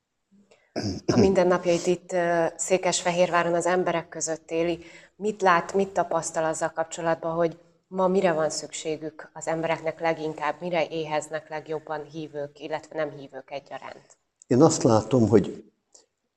A 1.05 1.19
mindennapjait 1.19 1.87
itt 1.87 2.15
Székesfehérváron 2.55 3.53
az 3.53 3.65
emberek 3.65 4.09
között 4.09 4.51
éli. 4.51 4.79
Mit 5.15 5.41
lát, 5.41 5.73
mit 5.73 5.89
tapasztal 5.89 6.43
azzal 6.43 6.71
kapcsolatban, 6.71 7.33
hogy 7.35 7.57
ma 7.87 8.07
mire 8.07 8.31
van 8.31 8.49
szükségük 8.49 9.29
az 9.33 9.47
embereknek 9.47 9.99
leginkább, 9.99 10.55
mire 10.59 10.87
éheznek 10.87 11.49
legjobban 11.49 12.03
hívők, 12.03 12.59
illetve 12.59 12.95
nem 12.95 13.09
hívők 13.09 13.51
egyaránt? 13.51 14.17
Én 14.47 14.61
azt 14.61 14.83
látom, 14.83 15.27
hogy 15.27 15.71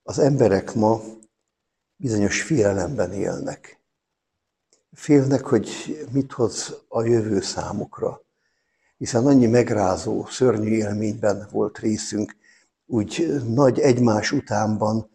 az 0.02 0.18
emberek 0.18 0.75
ma 0.75 1.00
bizonyos 1.97 2.42
félelemben 2.42 3.12
élnek. 3.12 3.80
Félnek, 4.92 5.45
hogy 5.45 5.68
mit 6.12 6.33
hoz 6.33 6.83
a 6.88 7.02
jövő 7.02 7.40
számukra, 7.40 8.23
hiszen 8.99 9.26
annyi 9.26 9.47
megrázó, 9.47 10.26
szörnyű 10.26 10.71
élményben 10.71 11.49
volt 11.50 11.78
részünk, 11.78 12.37
úgy 12.88 13.42
nagy 13.47 13.78
egymás 13.78 14.33
utánban, 14.33 15.11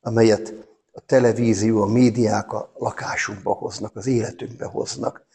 amelyet 0.00 0.54
a 0.92 1.00
televízió, 1.00 1.82
a 1.82 1.86
médiák 1.86 2.52
a 2.52 2.72
lakásunkba 2.74 3.52
hoznak, 3.52 3.96
az 3.96 4.06
életünkbe 4.06 4.64
hoznak. 4.64 5.26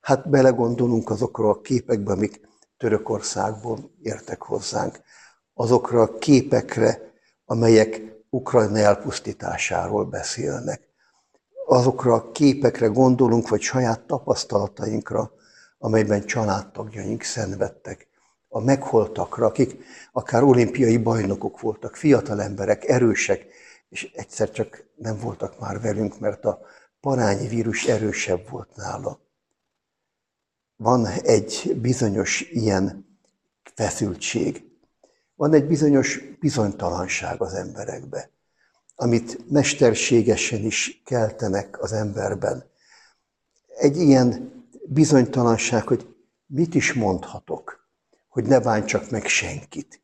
Hát 0.00 0.28
belegondolunk 0.28 1.10
azokra 1.10 1.48
a 1.48 1.60
képekbe, 1.60 2.12
amik 2.12 2.40
Törökországból 2.76 3.90
értek 4.02 4.42
hozzánk, 4.42 5.00
azokra 5.54 6.02
a 6.02 6.18
képekre, 6.18 7.12
amelyek 7.44 8.02
Ukrajna 8.30 8.78
elpusztításáról 8.78 10.04
beszélnek. 10.04 10.80
Azokra 11.66 12.14
a 12.14 12.30
képekre 12.32 12.86
gondolunk, 12.86 13.48
vagy 13.48 13.60
saját 13.60 14.00
tapasztalatainkra, 14.00 15.30
amelyben 15.78 16.24
családtagjaink 16.24 17.22
szenvedtek. 17.22 18.05
A 18.56 18.60
megholtakra, 18.60 19.46
akik 19.46 19.84
akár 20.12 20.42
olimpiai 20.42 20.96
bajnokok 20.96 21.60
voltak, 21.60 21.96
fiatal 21.96 22.42
emberek, 22.42 22.84
erősek, 22.84 23.46
és 23.88 24.10
egyszer 24.14 24.50
csak 24.50 24.84
nem 24.94 25.18
voltak 25.18 25.60
már 25.60 25.80
velünk, 25.80 26.18
mert 26.18 26.44
a 26.44 26.60
parányi 27.00 27.48
vírus 27.48 27.84
erősebb 27.84 28.48
volt 28.48 28.76
nála. 28.76 29.20
Van 30.76 31.06
egy 31.06 31.76
bizonyos 31.80 32.40
ilyen 32.40 33.06
feszültség, 33.74 34.64
van 35.34 35.52
egy 35.52 35.66
bizonyos 35.66 36.20
bizonytalanság 36.40 37.40
az 37.40 37.54
emberekbe, 37.54 38.30
amit 38.94 39.50
mesterségesen 39.50 40.64
is 40.64 41.02
keltenek 41.04 41.82
az 41.82 41.92
emberben. 41.92 42.64
Egy 43.78 43.96
ilyen 43.96 44.52
bizonytalanság, 44.88 45.86
hogy 45.86 46.14
mit 46.46 46.74
is 46.74 46.92
mondhatok, 46.92 47.85
hogy 48.36 48.46
ne 48.46 48.60
bántsak 48.60 49.10
meg 49.10 49.26
senkit. 49.26 50.02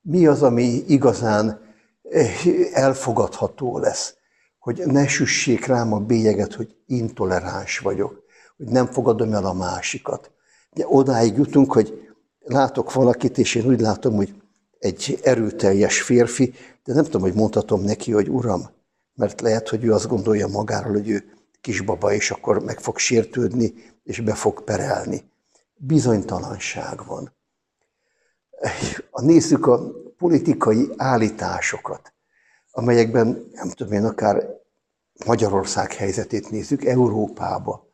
Mi 0.00 0.26
az, 0.26 0.42
ami 0.42 0.84
igazán 0.86 1.60
eh, 2.02 2.46
elfogadható 2.72 3.78
lesz, 3.78 4.14
hogy 4.58 4.82
ne 4.86 5.06
süssék 5.06 5.66
rám 5.66 5.92
a 5.92 5.98
bélyeget, 5.98 6.54
hogy 6.54 6.76
intoleráns 6.86 7.78
vagyok, 7.78 8.22
hogy 8.56 8.66
nem 8.66 8.86
fogadom 8.86 9.32
el 9.32 9.44
a 9.44 9.52
másikat. 9.52 10.30
De 10.70 10.84
odáig 10.88 11.36
jutunk, 11.36 11.72
hogy 11.72 12.08
látok 12.38 12.92
valakit, 12.92 13.38
és 13.38 13.54
én 13.54 13.66
úgy 13.66 13.80
látom, 13.80 14.14
hogy 14.14 14.34
egy 14.78 15.18
erőteljes 15.22 16.02
férfi, 16.02 16.54
de 16.84 16.94
nem 16.94 17.04
tudom, 17.04 17.22
hogy 17.22 17.34
mondhatom 17.34 17.82
neki, 17.82 18.12
hogy 18.12 18.28
uram, 18.28 18.70
mert 19.14 19.40
lehet, 19.40 19.68
hogy 19.68 19.84
ő 19.84 19.92
azt 19.92 20.08
gondolja 20.08 20.46
magáról, 20.46 20.92
hogy 20.92 21.08
ő 21.08 21.24
kisbaba, 21.60 22.12
és 22.12 22.30
akkor 22.30 22.62
meg 22.62 22.80
fog 22.80 22.98
sértődni, 22.98 23.74
és 24.04 24.20
be 24.20 24.34
fog 24.34 24.64
perelni. 24.64 25.30
Bizonytalanság 25.76 27.06
van. 27.06 27.32
Nézzük 29.12 29.66
a 29.66 29.92
politikai 30.16 30.90
állításokat, 30.96 32.14
amelyekben, 32.70 33.50
nem 33.52 33.70
tudom 33.70 33.92
én, 33.92 34.04
akár 34.04 34.46
Magyarország 35.26 35.92
helyzetét 35.92 36.50
nézzük, 36.50 36.84
Európába. 36.84 37.88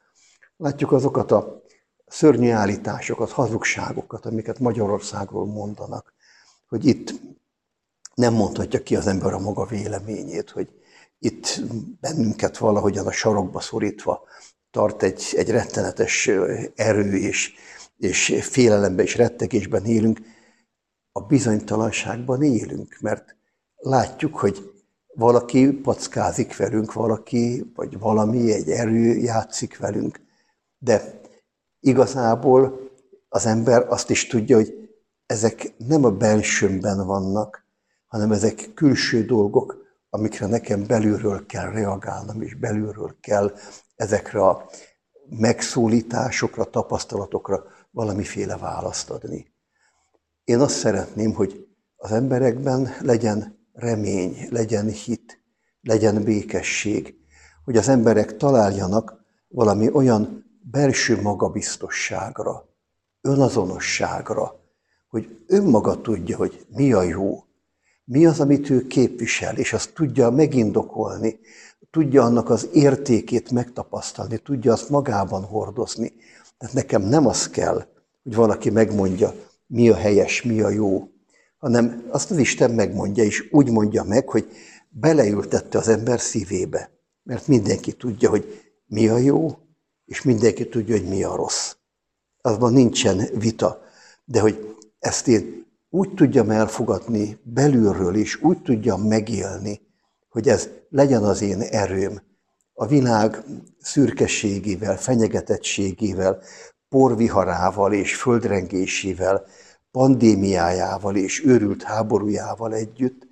Látjuk 0.57 0.93
azokat 0.93 1.31
a 1.33 1.62
szörnyű 2.07 2.50
állításokat, 2.50 3.31
hazugságokat, 3.31 4.26
amiket 4.26 4.59
Magyarországról 4.59 5.47
mondanak, 5.47 6.12
hogy 6.69 6.87
itt 6.87 7.14
nem 8.14 8.35
mondhatja 8.35 8.83
ki 8.83 8.97
az 8.97 9.07
ember 9.07 9.33
a 9.33 9.38
maga 9.38 9.64
véleményét, 9.64 10.50
hogy 10.50 10.69
itt 11.19 11.61
bennünket 12.00 12.59
valahogyan 12.59 13.07
a 13.07 13.12
sarokba 13.12 13.61
szorítva 13.61 14.23
tart 14.71 15.02
egy, 15.02 15.23
egy 15.37 15.50
rettenetes 15.50 16.31
erő, 16.75 17.17
és, 17.17 17.55
és 17.99 18.38
félelemben 18.40 19.05
és 19.05 19.17
rettegésben 19.17 19.85
élünk, 19.85 20.19
a 21.12 21.21
bizonytalanságban 21.21 22.43
élünk, 22.43 22.99
mert 23.00 23.37
látjuk, 23.76 24.37
hogy 24.37 24.73
valaki 25.14 25.73
packázik 25.73 26.57
velünk, 26.57 26.93
valaki, 26.93 27.73
vagy 27.75 27.99
valami, 27.99 28.52
egy 28.52 28.71
erő 28.71 29.17
játszik 29.17 29.79
velünk. 29.79 30.21
De 30.79 31.21
igazából 31.81 32.90
az 33.29 33.47
ember 33.47 33.87
azt 33.88 34.11
is 34.11 34.26
tudja, 34.26 34.57
hogy 34.57 34.90
ezek 35.26 35.73
nem 35.76 36.05
a 36.05 36.11
belsőmben 36.11 37.07
vannak, 37.07 37.64
hanem 38.07 38.33
ezek 38.33 38.71
külső 38.75 39.25
dolgok, 39.25 39.76
amikre 40.11 40.47
nekem 40.47 40.87
belülről 40.87 41.47
kell 41.47 41.71
reagálnom, 41.71 42.43
és 42.43 42.55
belülről 42.55 43.17
kell 43.21 43.52
ezekre 43.97 44.40
a 44.40 44.71
megszólításokra, 45.29 46.64
tapasztalatokra 46.64 47.64
valamiféle 47.90 48.57
választ 48.57 49.11
adni. 49.11 49.50
Én 50.50 50.61
azt 50.61 50.76
szeretném, 50.76 51.35
hogy 51.35 51.66
az 51.97 52.12
emberekben 52.12 52.88
legyen 53.00 53.69
remény, 53.73 54.49
legyen 54.49 54.88
hit, 54.88 55.42
legyen 55.80 56.23
békesség, 56.23 57.14
hogy 57.64 57.76
az 57.76 57.88
emberek 57.88 58.37
találjanak 58.37 59.14
valami 59.49 59.90
olyan 59.92 60.45
belső 60.71 61.21
magabiztosságra, 61.21 62.69
önazonosságra, 63.21 64.61
hogy 65.09 65.45
önmaga 65.47 66.00
tudja, 66.00 66.37
hogy 66.37 66.66
mi 66.69 66.92
a 66.92 67.02
jó, 67.02 67.45
mi 68.04 68.26
az, 68.26 68.40
amit 68.40 68.71
ő 68.71 68.87
képvisel, 68.87 69.57
és 69.57 69.73
azt 69.73 69.95
tudja 69.95 70.30
megindokolni, 70.30 71.38
tudja 71.90 72.23
annak 72.23 72.50
az 72.50 72.69
értékét 72.73 73.50
megtapasztalni, 73.50 74.38
tudja 74.38 74.73
azt 74.73 74.88
magában 74.88 75.45
hordozni. 75.45 76.12
Tehát 76.59 76.75
nekem 76.75 77.02
nem 77.02 77.26
az 77.26 77.50
kell, 77.50 77.87
hogy 78.23 78.35
valaki 78.35 78.71
megmondja, 78.71 79.49
mi 79.71 79.89
a 79.89 79.97
helyes, 79.97 80.43
mi 80.43 80.61
a 80.61 80.69
jó, 80.69 81.09
hanem 81.59 82.07
azt 82.11 82.31
az 82.31 82.37
Isten 82.37 82.71
megmondja, 82.71 83.25
és 83.25 83.49
úgy 83.50 83.71
mondja 83.71 84.03
meg, 84.03 84.29
hogy 84.29 84.49
beleültette 84.89 85.79
az 85.79 85.89
ember 85.89 86.21
szívébe. 86.21 86.91
Mert 87.23 87.47
mindenki 87.47 87.93
tudja, 87.93 88.31
hogy 88.31 88.73
mi 88.87 89.09
a 89.09 89.17
jó, 89.17 89.59
és 90.05 90.23
mindenki 90.23 90.69
tudja, 90.69 90.97
hogy 90.99 91.09
mi 91.09 91.23
a 91.23 91.37
rossz. 91.37 91.75
Azban 92.41 92.73
nincsen 92.73 93.29
vita. 93.35 93.83
De 94.25 94.41
hogy 94.41 94.77
ezt 94.99 95.29
én 95.29 95.67
úgy 95.91 96.15
tudjam 96.15 96.50
elfogadni 96.50 97.39
belülről 97.43 98.15
is, 98.15 98.43
úgy 98.43 98.62
tudjam 98.62 99.03
megélni, 99.03 99.81
hogy 100.29 100.49
ez 100.49 100.69
legyen 100.89 101.23
az 101.23 101.41
én 101.41 101.61
erőm. 101.61 102.23
A 102.73 102.87
világ 102.87 103.45
szürkeségével, 103.81 104.99
fenyegetettségével, 104.99 106.43
porviharával 106.90 107.92
és 107.92 108.16
földrengésével, 108.16 109.44
pandémiájával 109.90 111.16
és 111.16 111.44
őrült 111.44 111.82
háborújával 111.82 112.75
együtt, 112.75 113.28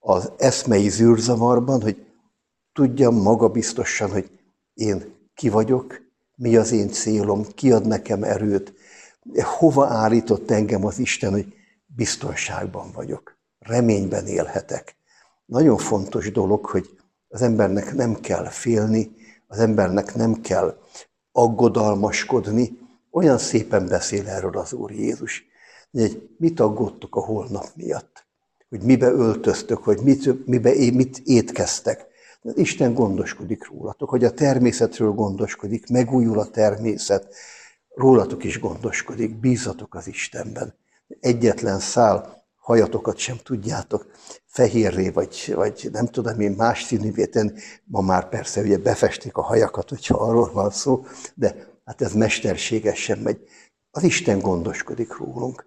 az 0.00 0.32
eszmei 0.38 0.88
zűrzavarban, 0.88 1.82
hogy 1.82 2.06
tudjam 2.72 3.14
magabiztosan, 3.14 4.10
hogy 4.10 4.30
én 4.74 5.14
ki 5.34 5.48
vagyok, 5.48 6.00
mi 6.34 6.56
az 6.56 6.72
én 6.72 6.88
célom, 6.88 7.44
ki 7.54 7.72
ad 7.72 7.86
nekem 7.86 8.22
erőt, 8.22 8.74
hova 9.58 9.86
állított 9.86 10.50
engem 10.50 10.84
az 10.84 10.98
Isten, 10.98 11.32
hogy 11.32 11.54
biztonságban 11.86 12.90
vagyok, 12.92 13.36
reményben 13.58 14.26
élhetek. 14.26 14.96
Nagyon 15.46 15.76
fontos 15.76 16.32
dolog, 16.32 16.66
hogy 16.66 16.90
az 17.28 17.42
embernek 17.42 17.94
nem 17.94 18.14
kell 18.20 18.48
félni, 18.48 19.10
az 19.46 19.58
embernek 19.58 20.14
nem 20.14 20.40
kell 20.40 20.78
aggodalmaskodni. 21.32 22.78
Olyan 23.16 23.38
szépen 23.38 23.86
beszél 23.86 24.28
erről 24.28 24.58
az 24.58 24.72
Úr 24.72 24.90
Jézus, 24.90 25.44
hogy 25.92 26.28
mit 26.38 26.60
aggódtok 26.60 27.16
a 27.16 27.20
holnap 27.20 27.66
miatt, 27.74 28.26
hogy 28.68 28.82
mibe 28.82 29.10
öltöztök, 29.10 29.84
hogy 29.84 29.98
mit, 30.02 30.46
mibe, 30.46 30.70
mit 30.92 31.18
étkeztek. 31.24 32.06
Isten 32.54 32.94
gondoskodik 32.94 33.68
rólatok, 33.68 34.08
hogy 34.08 34.24
a 34.24 34.30
természetről 34.30 35.10
gondoskodik, 35.10 35.88
megújul 35.88 36.38
a 36.38 36.50
természet, 36.50 37.34
rólatok 37.94 38.44
is 38.44 38.60
gondoskodik, 38.60 39.40
bízatok 39.40 39.94
az 39.94 40.06
Istenben. 40.06 40.74
Egyetlen 41.20 41.78
szál 41.78 42.44
hajatokat 42.56 43.16
sem 43.16 43.36
tudjátok 43.42 44.06
fehérré, 44.44 45.08
vagy, 45.08 45.52
vagy 45.54 45.88
nem 45.92 46.06
tudom 46.06 46.40
én, 46.40 46.52
más 46.52 46.82
színűvé 46.82 47.26
tenni. 47.26 47.52
Ma 47.84 48.00
már 48.00 48.28
persze 48.28 48.60
ugye 48.60 48.78
befestik 48.78 49.36
a 49.36 49.42
hajakat, 49.42 49.88
hogyha 49.88 50.16
arról 50.16 50.52
van 50.52 50.70
szó, 50.70 51.04
de 51.34 51.74
hát 51.86 52.02
ez 52.02 52.12
mesterségesen 52.12 53.18
megy. 53.18 53.48
Az 53.90 54.02
Isten 54.02 54.38
gondoskodik 54.38 55.16
rólunk. 55.16 55.66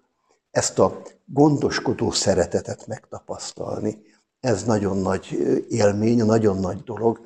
Ezt 0.50 0.78
a 0.78 1.02
gondoskodó 1.24 2.10
szeretetet 2.10 2.86
megtapasztalni, 2.86 4.02
ez 4.40 4.64
nagyon 4.64 4.96
nagy 4.96 5.26
élmény, 5.68 6.24
nagyon 6.24 6.58
nagy 6.58 6.82
dolog, 6.82 7.20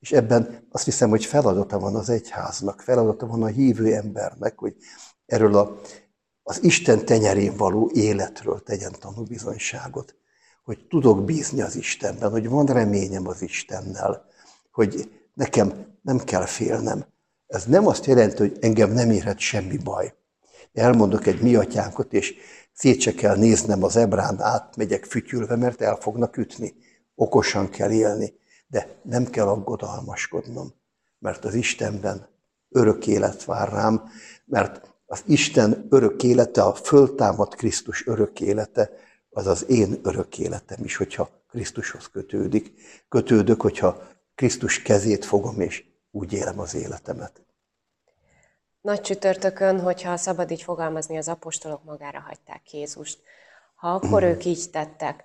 és 0.00 0.12
ebben 0.12 0.66
azt 0.70 0.84
hiszem, 0.84 1.08
hogy 1.08 1.24
feladata 1.24 1.78
van 1.78 1.94
az 1.94 2.08
egyháznak, 2.08 2.80
feladata 2.80 3.26
van 3.26 3.42
a 3.42 3.46
hívő 3.46 3.94
embernek, 3.94 4.58
hogy 4.58 4.76
erről 5.26 5.56
a, 5.56 5.80
az 6.42 6.62
Isten 6.62 7.04
tenyerén 7.04 7.56
való 7.56 7.90
életről 7.94 8.62
tegyen 8.62 8.92
tanúbizonyságot, 8.98 10.14
hogy 10.64 10.86
tudok 10.88 11.24
bízni 11.24 11.60
az 11.60 11.76
Istenben, 11.76 12.30
hogy 12.30 12.48
van 12.48 12.66
reményem 12.66 13.26
az 13.26 13.42
Istennel, 13.42 14.24
hogy 14.70 15.10
nekem 15.34 15.86
nem 16.02 16.18
kell 16.18 16.44
félnem. 16.46 17.04
Ez 17.50 17.64
nem 17.64 17.86
azt 17.86 18.06
jelenti, 18.06 18.36
hogy 18.36 18.56
engem 18.60 18.92
nem 18.92 19.10
érhet 19.10 19.38
semmi 19.38 19.76
baj. 19.76 20.14
Elmondok 20.72 21.26
egy 21.26 21.40
mi 21.40 21.54
atyánkot, 21.54 22.12
és 22.12 22.34
szét 22.72 23.00
se 23.00 23.14
kell 23.14 23.36
néznem 23.36 23.82
az 23.82 23.96
ebrán, 23.96 24.40
átmegyek 24.40 25.04
fütyülve, 25.04 25.56
mert 25.56 25.80
el 25.80 25.96
fognak 25.96 26.36
ütni. 26.36 26.74
Okosan 27.14 27.68
kell 27.68 27.90
élni 27.90 28.38
de 28.70 29.00
nem 29.02 29.24
kell 29.24 29.46
aggodalmaskodnom, 29.46 30.74
mert 31.18 31.44
az 31.44 31.54
Istenben 31.54 32.28
örök 32.68 33.06
élet 33.06 33.44
vár 33.44 33.68
rám, 33.68 34.10
mert 34.44 34.94
az 35.06 35.22
Isten 35.26 35.86
örök 35.88 36.22
élete, 36.22 36.62
a 36.62 36.74
föltámadt 36.74 37.54
Krisztus 37.54 38.06
örök 38.06 38.40
élete, 38.40 38.90
az 39.30 39.46
az 39.46 39.68
én 39.68 40.00
örök 40.02 40.38
életem 40.38 40.84
is, 40.84 40.96
hogyha 40.96 41.30
Krisztushoz 41.48 42.06
kötődik. 42.06 42.72
Kötődök, 43.08 43.60
hogyha 43.60 44.02
Krisztus 44.34 44.82
kezét 44.82 45.24
fogom, 45.24 45.60
és 45.60 45.84
úgy 46.10 46.32
élem 46.32 46.58
az 46.58 46.74
életemet. 46.74 47.42
Nagy 48.80 49.00
csütörtökön, 49.00 49.80
hogyha 49.80 50.16
szabad 50.16 50.50
így 50.50 50.62
fogalmazni, 50.62 51.16
az 51.16 51.28
apostolok 51.28 51.84
magára 51.84 52.20
hagyták 52.20 52.72
Jézust. 52.72 53.18
Ha 53.74 53.94
akkor 53.94 54.22
ők 54.22 54.44
így 54.44 54.70
tettek, 54.72 55.24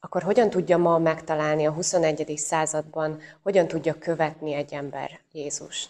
akkor 0.00 0.22
hogyan 0.22 0.50
tudja 0.50 0.78
ma 0.78 0.98
megtalálni 0.98 1.66
a 1.66 1.72
21. 1.72 2.32
században, 2.36 3.20
hogyan 3.42 3.68
tudja 3.68 3.98
követni 3.98 4.52
egy 4.52 4.72
ember 4.72 5.20
Jézust? 5.32 5.88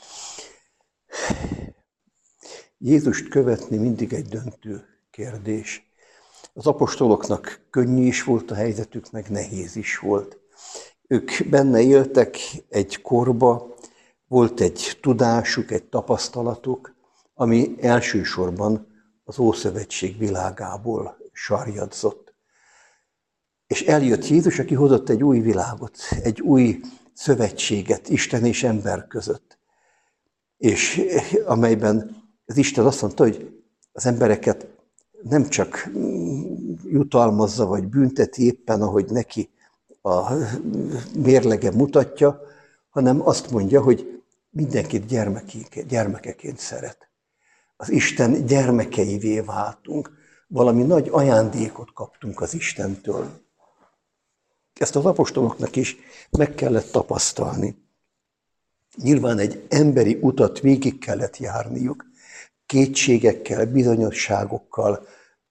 Jézust 2.78 3.28
követni 3.28 3.76
mindig 3.76 4.12
egy 4.12 4.26
döntő 4.26 4.84
kérdés. 5.10 5.90
Az 6.54 6.66
apostoloknak 6.66 7.60
könnyű 7.70 8.06
is 8.06 8.24
volt 8.24 8.50
a 8.50 8.54
helyzetük, 8.54 9.10
meg 9.10 9.30
nehéz 9.30 9.76
is 9.76 9.98
volt. 9.98 10.38
Ők 11.06 11.30
benne 11.50 11.80
éltek 11.80 12.36
egy 12.68 13.02
korba, 13.02 13.74
volt 14.32 14.60
egy 14.60 14.98
tudásuk, 15.00 15.70
egy 15.70 15.84
tapasztalatuk, 15.84 16.94
ami 17.34 17.74
elsősorban 17.80 18.86
az 19.24 19.38
Ószövetség 19.38 20.18
világából 20.18 21.16
sarjadzott. 21.32 22.34
És 23.66 23.82
eljött 23.82 24.28
Jézus, 24.28 24.58
aki 24.58 24.74
hozott 24.74 25.08
egy 25.08 25.22
új 25.22 25.40
világot, 25.40 25.96
egy 26.22 26.40
új 26.40 26.80
szövetséget 27.12 28.08
Isten 28.08 28.44
és 28.44 28.62
ember 28.62 29.06
között. 29.06 29.58
És 30.56 31.00
amelyben 31.46 32.16
az 32.46 32.56
Isten 32.56 32.86
azt 32.86 33.02
mondta, 33.02 33.22
hogy 33.22 33.62
az 33.92 34.06
embereket 34.06 34.66
nem 35.22 35.48
csak 35.48 35.90
jutalmazza 36.84 37.66
vagy 37.66 37.86
bünteti 37.86 38.44
éppen, 38.44 38.82
ahogy 38.82 39.10
neki 39.10 39.50
a 40.02 40.32
mérlege 41.14 41.70
mutatja, 41.70 42.40
hanem 42.90 43.26
azt 43.26 43.50
mondja, 43.50 43.82
hogy 43.82 44.21
mindenkit 44.52 45.06
gyermekeként 45.86 46.58
szeret. 46.58 47.08
Az 47.76 47.90
Isten 47.90 48.46
gyermekeivé 48.46 49.40
váltunk, 49.40 50.10
valami 50.46 50.82
nagy 50.82 51.08
ajándékot 51.08 51.92
kaptunk 51.92 52.40
az 52.40 52.54
Istentől. 52.54 53.40
Ezt 54.74 54.96
az 54.96 55.04
apostoloknak 55.06 55.76
is 55.76 55.96
meg 56.30 56.54
kellett 56.54 56.90
tapasztalni. 56.90 57.80
Nyilván 58.96 59.38
egy 59.38 59.66
emberi 59.68 60.18
utat 60.20 60.60
végig 60.60 60.98
kellett 60.98 61.36
járniuk, 61.36 62.04
kétségekkel, 62.66 63.66
bizonyosságokkal, 63.66 65.06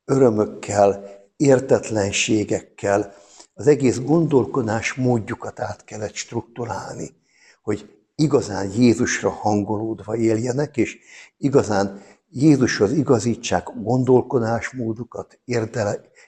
örömökkel, 0.05 1.09
értetlenségekkel, 1.35 3.13
az 3.53 3.67
egész 3.67 3.99
gondolkodás 3.99 4.93
módjukat 4.93 5.59
át 5.59 5.83
kellett 5.83 6.13
strukturálni, 6.13 7.15
hogy 7.61 8.00
igazán 8.21 8.71
Jézusra 8.71 9.29
hangolódva 9.29 10.15
éljenek, 10.15 10.77
és 10.77 10.97
igazán 11.37 12.01
Jézushoz 12.29 12.91
igazítsák 12.91 13.67
gondolkodásmódukat, 13.75 15.39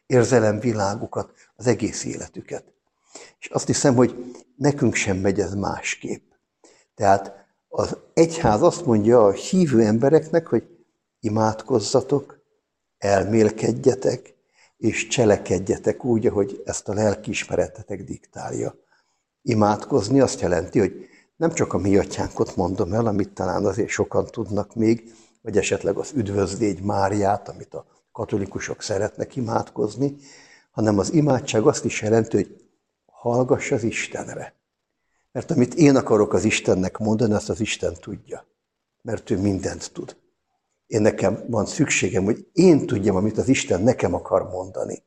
érzelemvilágukat, 0.06 1.32
az 1.56 1.68
egész 1.68 2.04
életüket. 2.04 2.64
És 3.40 3.48
azt 3.48 3.68
hiszem, 3.68 3.96
hogy 3.96 4.36
nekünk 4.56 4.96
sem 4.96 5.18
megy 5.18 5.40
ez 5.40 5.54
másképp. 5.54 6.32
Tehát 6.96 7.46
az 7.70 7.98
egyház 8.14 8.62
azt 8.62 8.86
mondja 8.86 9.26
a 9.26 9.32
hívő 9.32 9.82
embereknek, 9.82 10.48
hogy 10.48 10.64
imádkozzatok, 11.20 12.42
elmélkedjetek, 12.98 14.34
és 14.78 15.08
cselekedjetek 15.08 16.06
úgy, 16.06 16.28
ahogy 16.28 16.62
ezt 16.66 16.90
a 16.90 16.94
lelkiismeretetek 16.94 18.04
diktálja. 18.04 18.76
Imádkozni 19.42 20.20
azt 20.20 20.42
jelenti, 20.42 20.80
hogy 20.80 21.08
nem 21.44 21.54
csak 21.54 21.74
a 21.74 21.78
mi 21.78 21.98
atyánkot 21.98 22.56
mondom 22.56 22.94
el, 22.94 23.06
amit 23.06 23.34
talán 23.34 23.66
azért 23.66 23.90
sokan 23.90 24.26
tudnak 24.26 24.76
még, 24.76 25.14
vagy 25.42 25.58
esetleg 25.58 25.98
az 25.98 26.12
üdvözlégy 26.16 26.82
Máriát, 26.82 27.50
amit 27.50 27.74
a 27.74 27.86
katolikusok 28.12 28.82
szeretnek 28.82 29.36
imádkozni, 29.36 30.16
hanem 30.72 31.00
az 31.00 31.14
imádság 31.14 31.68
azt 31.68 31.86
is 31.86 32.02
jelenti, 32.02 32.36
hogy 32.36 32.66
hallgass 33.06 33.72
az 33.72 33.84
Istenre. 33.84 34.56
Mert 35.32 35.52
amit 35.52 35.74
én 35.74 35.96
akarok 35.96 36.34
az 36.34 36.44
Istennek 36.44 36.98
mondani, 36.98 37.34
azt 37.34 37.50
az 37.50 37.60
Isten 37.60 37.94
tudja. 37.94 38.46
Mert 39.02 39.30
ő 39.30 39.38
mindent 39.38 39.92
tud. 39.94 40.16
Én 40.88 41.02
nekem 41.02 41.44
van 41.48 41.66
szükségem, 41.66 42.24
hogy 42.24 42.48
én 42.54 42.86
tudjam, 42.86 43.16
amit 43.16 43.38
az 43.38 43.48
Isten 43.48 43.82
nekem 43.82 44.14
akar 44.14 44.50
mondani. 44.50 45.04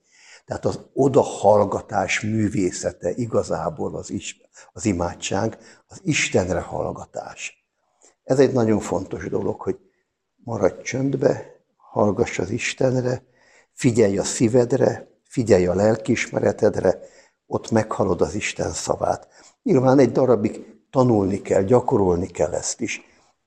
Tehát 0.47 0.65
az 0.65 0.81
odahallgatás 0.93 2.21
művészete 2.21 3.11
igazából 3.11 3.97
az, 3.97 4.11
is, 4.11 4.41
az 4.73 4.85
imádság, 4.85 5.59
az 5.87 6.01
Istenre 6.03 6.61
hallgatás. 6.61 7.67
Ez 8.25 8.39
egy 8.39 8.53
nagyon 8.53 8.81
fontos 8.81 9.29
dolog, 9.29 9.61
hogy 9.61 9.79
maradj 10.45 10.83
csöndbe, 10.83 11.61
hallgass 11.77 12.39
az 12.39 12.51
Istenre, 12.51 13.23
figyelj 13.73 14.19
a 14.19 14.25
szívedre, 14.25 15.09
figyelj 15.23 15.67
a 15.67 15.75
lelkiismeretedre, 15.75 17.01
ott 17.47 17.71
meghalod 17.71 18.21
az 18.21 18.35
Isten 18.35 18.71
szavát. 18.71 19.29
Nyilván 19.63 19.99
egy 19.99 20.13
darabig 20.13 20.65
tanulni 20.91 21.43
kell, 21.43 21.63
gyakorolni 21.63 22.27
kell 22.27 22.53
ezt 22.53 22.81
is. 22.81 23.01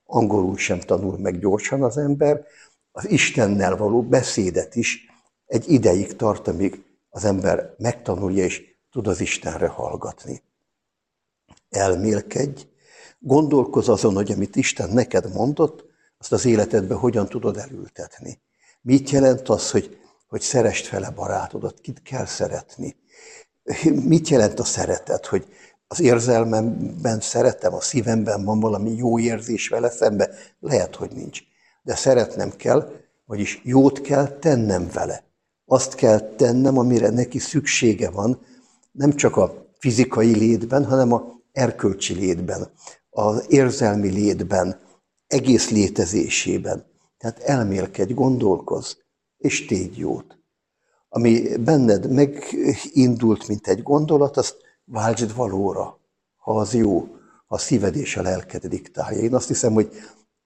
Angolul 0.04 0.56
sem 0.56 0.80
tanul 0.80 1.18
meg 1.18 1.38
gyorsan 1.38 1.82
az 1.82 1.96
ember, 1.98 2.44
az 2.92 3.10
Istennel 3.10 3.76
való 3.76 4.02
beszédet 4.02 4.74
is 4.76 5.06
egy 5.46 5.70
ideig 5.70 6.16
tart, 6.16 6.48
amíg 6.48 6.84
az 7.10 7.24
ember 7.24 7.74
megtanulja 7.78 8.44
és 8.44 8.74
tud 8.90 9.06
az 9.06 9.20
Istenre 9.20 9.66
hallgatni. 9.66 10.42
Elmélkedj, 11.70 12.66
gondolkoz 13.18 13.88
azon, 13.88 14.14
hogy 14.14 14.32
amit 14.32 14.56
Isten 14.56 14.90
neked 14.90 15.32
mondott, 15.32 15.84
azt 16.18 16.32
az 16.32 16.44
életedbe 16.44 16.94
hogyan 16.94 17.28
tudod 17.28 17.56
elültetni. 17.56 18.40
Mit 18.82 19.10
jelent 19.10 19.48
az, 19.48 19.70
hogy, 19.70 19.98
hogy 20.28 20.40
szerest 20.40 20.86
fele 20.86 21.10
barátodat, 21.10 21.80
kit 21.80 22.02
kell 22.02 22.26
szeretni? 22.26 22.96
Mit 24.04 24.28
jelent 24.28 24.60
a 24.60 24.64
szeretet, 24.64 25.26
hogy 25.26 25.46
az 25.86 26.00
érzelmemben 26.00 27.20
szeretem, 27.20 27.74
a 27.74 27.80
szívemben 27.80 28.44
van 28.44 28.60
valami 28.60 28.90
jó 28.90 29.18
érzés 29.18 29.68
vele 29.68 29.90
szembe? 29.90 30.30
Lehet, 30.60 30.96
hogy 30.96 31.10
nincs. 31.12 31.40
De 31.82 31.94
szeretnem 31.94 32.50
kell, 32.56 32.92
vagyis 33.24 33.60
jót 33.64 34.00
kell 34.00 34.26
tennem 34.26 34.88
vele. 34.92 35.29
Azt 35.72 35.94
kell 35.94 36.20
tennem, 36.20 36.78
amire 36.78 37.10
neki 37.10 37.38
szüksége 37.38 38.10
van, 38.10 38.38
nem 38.92 39.12
csak 39.12 39.36
a 39.36 39.66
fizikai 39.78 40.36
létben, 40.36 40.84
hanem 40.84 41.12
a 41.12 41.40
erkölcsi 41.52 42.14
létben, 42.14 42.70
az 43.10 43.44
érzelmi 43.48 44.08
létben, 44.08 44.80
egész 45.26 45.70
létezésében. 45.70 46.84
Tehát 47.18 47.38
elmélkedj, 47.38 48.12
gondolkozz, 48.12 48.92
és 49.38 49.66
tégy 49.66 49.98
jót. 49.98 50.38
Ami 51.08 51.56
benned 51.56 52.10
megindult, 52.10 53.48
mint 53.48 53.66
egy 53.66 53.82
gondolat, 53.82 54.36
azt 54.36 54.56
váltsd 54.84 55.34
valóra, 55.34 55.98
ha 56.36 56.52
az 56.56 56.74
jó, 56.74 57.00
ha 57.46 57.54
a 57.54 57.58
szíved 57.58 57.96
és 57.96 58.16
a 58.16 58.22
lelked 58.22 58.66
diktálja. 58.66 59.20
Én 59.20 59.34
azt 59.34 59.48
hiszem, 59.48 59.72
hogy 59.72 59.90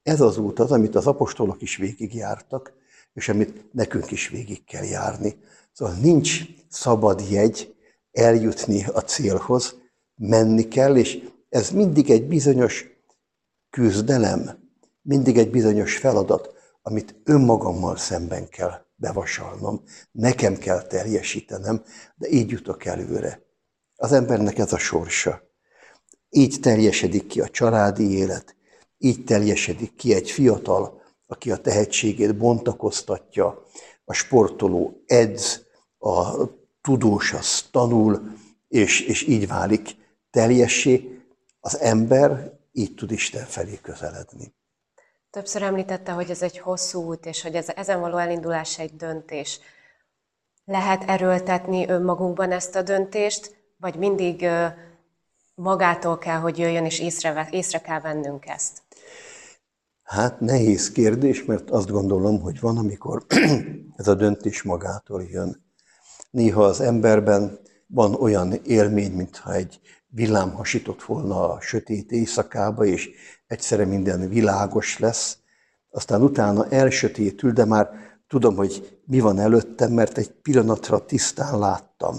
ez 0.02 0.20
az 0.20 0.38
út 0.38 0.58
az, 0.58 0.72
amit 0.72 0.94
az 0.94 1.06
apostolok 1.06 1.62
is 1.62 1.76
végigjártak, 1.76 2.82
és 3.14 3.28
amit 3.28 3.72
nekünk 3.72 4.10
is 4.10 4.28
végig 4.28 4.64
kell 4.64 4.84
járni. 4.84 5.36
Szóval 5.72 5.94
nincs 5.94 6.40
szabad 6.68 7.22
jegy 7.30 7.74
eljutni 8.12 8.84
a 8.84 9.00
célhoz, 9.00 9.74
menni 10.14 10.68
kell, 10.68 10.96
és 10.96 11.28
ez 11.48 11.70
mindig 11.70 12.10
egy 12.10 12.26
bizonyos 12.26 12.84
küzdelem, 13.70 14.70
mindig 15.02 15.38
egy 15.38 15.50
bizonyos 15.50 15.96
feladat, 15.96 16.52
amit 16.82 17.14
önmagammal 17.24 17.96
szemben 17.96 18.48
kell 18.48 18.84
bevasalnom, 18.96 19.82
nekem 20.10 20.56
kell 20.56 20.82
teljesítenem, 20.82 21.82
de 22.14 22.28
így 22.28 22.50
jutok 22.50 22.84
előre. 22.84 23.42
Az 23.96 24.12
embernek 24.12 24.58
ez 24.58 24.72
a 24.72 24.78
sorsa. 24.78 25.42
Így 26.28 26.60
teljesedik 26.60 27.26
ki 27.26 27.40
a 27.40 27.48
családi 27.48 28.10
élet, 28.10 28.56
így 28.98 29.24
teljesedik 29.24 29.94
ki 29.94 30.14
egy 30.14 30.30
fiatal, 30.30 31.02
aki 31.26 31.50
a 31.50 31.56
tehetségét 31.56 32.36
bontakoztatja, 32.36 33.62
a 34.04 34.12
sportoló 34.12 35.02
edz, 35.06 35.62
a 35.98 36.46
tudós 36.80 37.32
az 37.32 37.68
tanul, 37.70 38.32
és, 38.68 39.00
és 39.00 39.22
így 39.22 39.46
válik 39.46 39.96
teljessé. 40.30 41.22
Az 41.60 41.78
ember 41.78 42.52
így 42.72 42.94
tud 42.94 43.10
Isten 43.10 43.44
felé 43.44 43.78
közeledni. 43.82 44.54
Többször 45.30 45.62
említette, 45.62 46.12
hogy 46.12 46.30
ez 46.30 46.42
egy 46.42 46.58
hosszú 46.58 47.02
út, 47.02 47.26
és 47.26 47.42
hogy 47.42 47.54
ez, 47.54 47.68
ezen 47.74 48.00
való 48.00 48.16
elindulás 48.16 48.78
egy 48.78 48.96
döntés. 48.96 49.60
Lehet 50.64 51.04
erőltetni 51.04 51.88
önmagunkban 51.88 52.52
ezt 52.52 52.74
a 52.74 52.82
döntést, 52.82 53.56
vagy 53.76 53.94
mindig 53.94 54.46
magától 55.54 56.18
kell, 56.18 56.38
hogy 56.38 56.58
jöjjön, 56.58 56.84
és 56.84 57.00
észre, 57.00 57.48
észre 57.50 57.80
kell 57.80 58.00
vennünk 58.00 58.46
ezt? 58.46 58.82
Hát 60.04 60.40
nehéz 60.40 60.92
kérdés, 60.92 61.44
mert 61.44 61.70
azt 61.70 61.90
gondolom, 61.90 62.40
hogy 62.40 62.60
van, 62.60 62.78
amikor 62.78 63.24
ez 63.96 64.08
a 64.08 64.14
döntés 64.14 64.62
magától 64.62 65.22
jön. 65.22 65.64
Néha 66.30 66.64
az 66.64 66.80
emberben 66.80 67.58
van 67.86 68.14
olyan 68.14 68.52
élmény, 68.64 69.12
mintha 69.12 69.54
egy 69.54 69.80
villám 70.08 70.52
hasított 70.52 71.02
volna 71.02 71.52
a 71.52 71.60
sötét 71.60 72.10
éjszakába, 72.10 72.84
és 72.84 73.10
egyszerre 73.46 73.84
minden 73.84 74.28
világos 74.28 74.98
lesz, 74.98 75.38
aztán 75.90 76.22
utána 76.22 76.68
elsötétül, 76.68 77.52
de 77.52 77.64
már 77.64 77.90
tudom, 78.28 78.56
hogy 78.56 79.00
mi 79.04 79.20
van 79.20 79.38
előttem, 79.38 79.92
mert 79.92 80.18
egy 80.18 80.30
pillanatra 80.30 81.04
tisztán 81.04 81.58
láttam. 81.58 82.16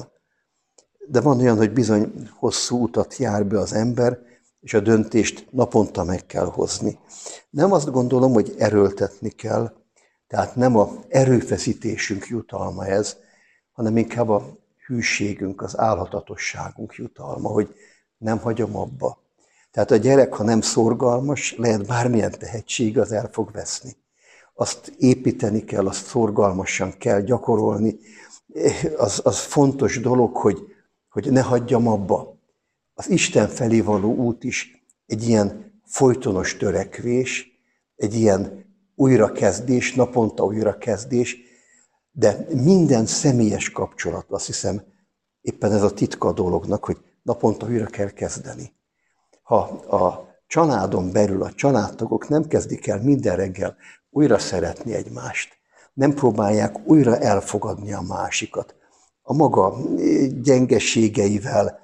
De 1.07 1.21
van 1.21 1.39
olyan, 1.39 1.57
hogy 1.57 1.73
bizony 1.73 2.29
hosszú 2.39 2.83
utat 2.83 3.17
jár 3.17 3.45
be 3.45 3.59
az 3.59 3.73
ember, 3.73 4.19
és 4.65 4.73
a 4.73 4.79
döntést 4.79 5.47
naponta 5.51 6.03
meg 6.03 6.25
kell 6.25 6.45
hozni. 6.45 6.99
Nem 7.49 7.71
azt 7.71 7.91
gondolom, 7.91 8.33
hogy 8.33 8.55
erőltetni 8.57 9.29
kell, 9.29 9.73
tehát 10.27 10.55
nem 10.55 10.77
a 10.77 10.91
erőfeszítésünk 11.07 12.27
jutalma 12.27 12.85
ez, 12.85 13.15
hanem 13.71 13.97
inkább 13.97 14.29
a 14.29 14.57
hűségünk, 14.85 15.61
az 15.61 15.77
álhatatosságunk 15.79 16.93
jutalma, 16.93 17.49
hogy 17.49 17.75
nem 18.17 18.37
hagyom 18.39 18.77
abba. 18.77 19.23
Tehát 19.71 19.91
a 19.91 19.95
gyerek, 19.95 20.33
ha 20.33 20.43
nem 20.43 20.61
szorgalmas, 20.61 21.55
lehet 21.57 21.87
bármilyen 21.87 22.31
tehetség, 22.31 22.99
az 22.99 23.11
el 23.11 23.29
fog 23.31 23.51
veszni. 23.51 23.95
Azt 24.53 24.93
építeni 24.97 25.63
kell, 25.63 25.87
azt 25.87 26.05
szorgalmasan 26.05 26.97
kell 26.97 27.21
gyakorolni. 27.21 27.97
Az, 28.97 29.21
az 29.23 29.39
fontos 29.39 29.99
dolog, 29.99 30.35
hogy, 30.35 30.59
hogy 31.09 31.31
ne 31.31 31.41
hagyjam 31.41 31.87
abba. 31.87 32.34
Az 32.97 33.09
Isten 33.09 33.47
felé 33.47 33.81
való 33.81 34.15
út 34.15 34.43
is 34.43 34.85
egy 35.05 35.27
ilyen 35.27 35.73
folytonos 35.83 36.57
törekvés, 36.57 37.47
egy 37.95 38.13
ilyen 38.13 38.65
újrakezdés, 38.95 39.93
naponta 39.93 40.43
újrakezdés, 40.43 41.37
de 42.11 42.45
minden 42.63 43.05
személyes 43.05 43.69
kapcsolat, 43.69 44.25
azt 44.29 44.45
hiszem, 44.45 44.83
éppen 45.41 45.71
ez 45.71 45.83
a 45.83 45.93
titka 45.93 46.27
a 46.27 46.33
dolognak, 46.33 46.85
hogy 46.85 46.97
naponta 47.21 47.65
újra 47.65 47.85
kell 47.85 48.09
kezdeni. 48.09 48.73
Ha 49.41 49.57
a 49.89 50.27
családon 50.47 51.11
belül 51.11 51.43
a 51.43 51.53
családtagok 51.53 52.27
nem 52.27 52.47
kezdik 52.47 52.87
el 52.87 53.01
minden 53.01 53.35
reggel 53.35 53.75
újra 54.09 54.39
szeretni 54.39 54.93
egymást, 54.93 55.57
nem 55.93 56.13
próbálják 56.13 56.87
újra 56.87 57.17
elfogadni 57.17 57.93
a 57.93 58.01
másikat, 58.01 58.75
a 59.21 59.33
maga 59.33 59.77
gyengeségeivel, 60.41 61.79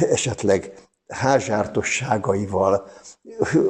esetleg 0.00 0.72
házsártosságaival, 1.08 2.88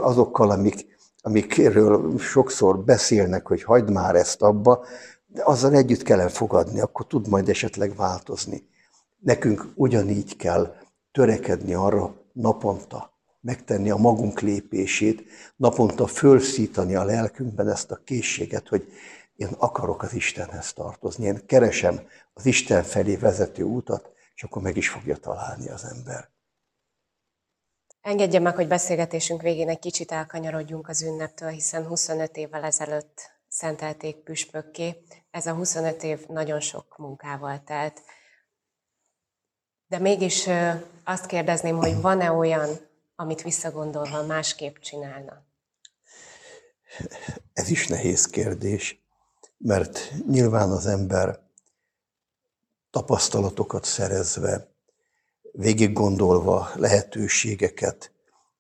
azokkal, 0.00 0.50
amik, 0.50 0.87
amikről 1.20 2.18
sokszor 2.18 2.79
beszélnek, 2.79 3.46
hogy 3.46 3.62
hagyd 3.62 3.90
már 3.90 4.14
ezt 4.16 4.42
abba, 4.42 4.85
de 5.27 5.42
azzal 5.44 5.74
együtt 5.74 6.03
kell 6.03 6.20
elfogadni, 6.20 6.81
akkor 6.81 7.07
tud 7.07 7.29
majd 7.29 7.48
esetleg 7.48 7.96
változni. 7.96 8.68
Nekünk 9.20 9.66
ugyanígy 9.74 10.37
kell 10.37 10.74
törekedni 11.12 11.74
arra 11.74 12.14
naponta, 12.33 13.12
megtenni 13.40 13.90
a 13.90 13.96
magunk 13.96 14.40
lépését, 14.40 15.24
naponta 15.57 16.07
fölszítani 16.07 16.94
a 16.94 17.05
lelkünkben 17.05 17.68
ezt 17.68 17.90
a 17.90 18.00
készséget, 18.05 18.68
hogy 18.68 18.87
én 19.37 19.48
akarok 19.59 20.03
az 20.03 20.14
Istenhez 20.14 20.72
tartozni, 20.72 21.24
én 21.24 21.46
keresem 21.46 22.00
az 22.35 22.46
Isten 22.46 22.83
felé 22.83 23.16
vezető 23.16 23.62
útat, 23.62 24.13
és 24.35 24.42
akkor 24.42 24.62
meg 24.62 24.77
is 24.77 24.88
fogja 24.88 25.16
találni 25.16 25.68
az 25.68 25.85
ember. 25.85 26.33
Engedje 28.01 28.40
meg, 28.40 28.55
hogy 28.55 28.68
beszélgetésünk 28.68 29.42
végén 29.42 29.68
egy 29.68 29.79
kicsit 29.79 30.12
elkanyarodjunk 30.12 30.88
az 30.88 31.03
ünneptől, 31.03 31.49
hiszen 31.49 31.87
25 31.87 32.37
évvel 32.37 32.64
ezelőtt 32.64 33.33
szentelték 33.49 34.16
püspökké. 34.16 35.05
Ez 35.31 35.47
a 35.47 35.55
25 35.55 36.03
év 36.03 36.27
nagyon 36.27 36.61
sok 36.61 36.97
munkával 36.99 37.62
telt. 37.64 38.01
De 39.87 39.99
mégis 39.99 40.49
azt 41.05 41.27
kérdezném, 41.27 41.77
hogy 41.77 42.01
van-e 42.01 42.33
olyan, 42.33 42.70
amit 43.16 43.42
visszagondolva 43.42 44.23
másképp 44.23 44.77
csinálna? 44.77 45.44
Ez 47.53 47.70
is 47.70 47.87
nehéz 47.87 48.27
kérdés, 48.27 49.05
mert 49.57 50.12
nyilván 50.29 50.70
az 50.70 50.87
ember 50.87 51.44
tapasztalatokat 52.95 53.85
szerezve, 53.85 54.69
végig 55.53 55.93
gondolva 55.93 56.71
lehetőségeket, 56.75 58.13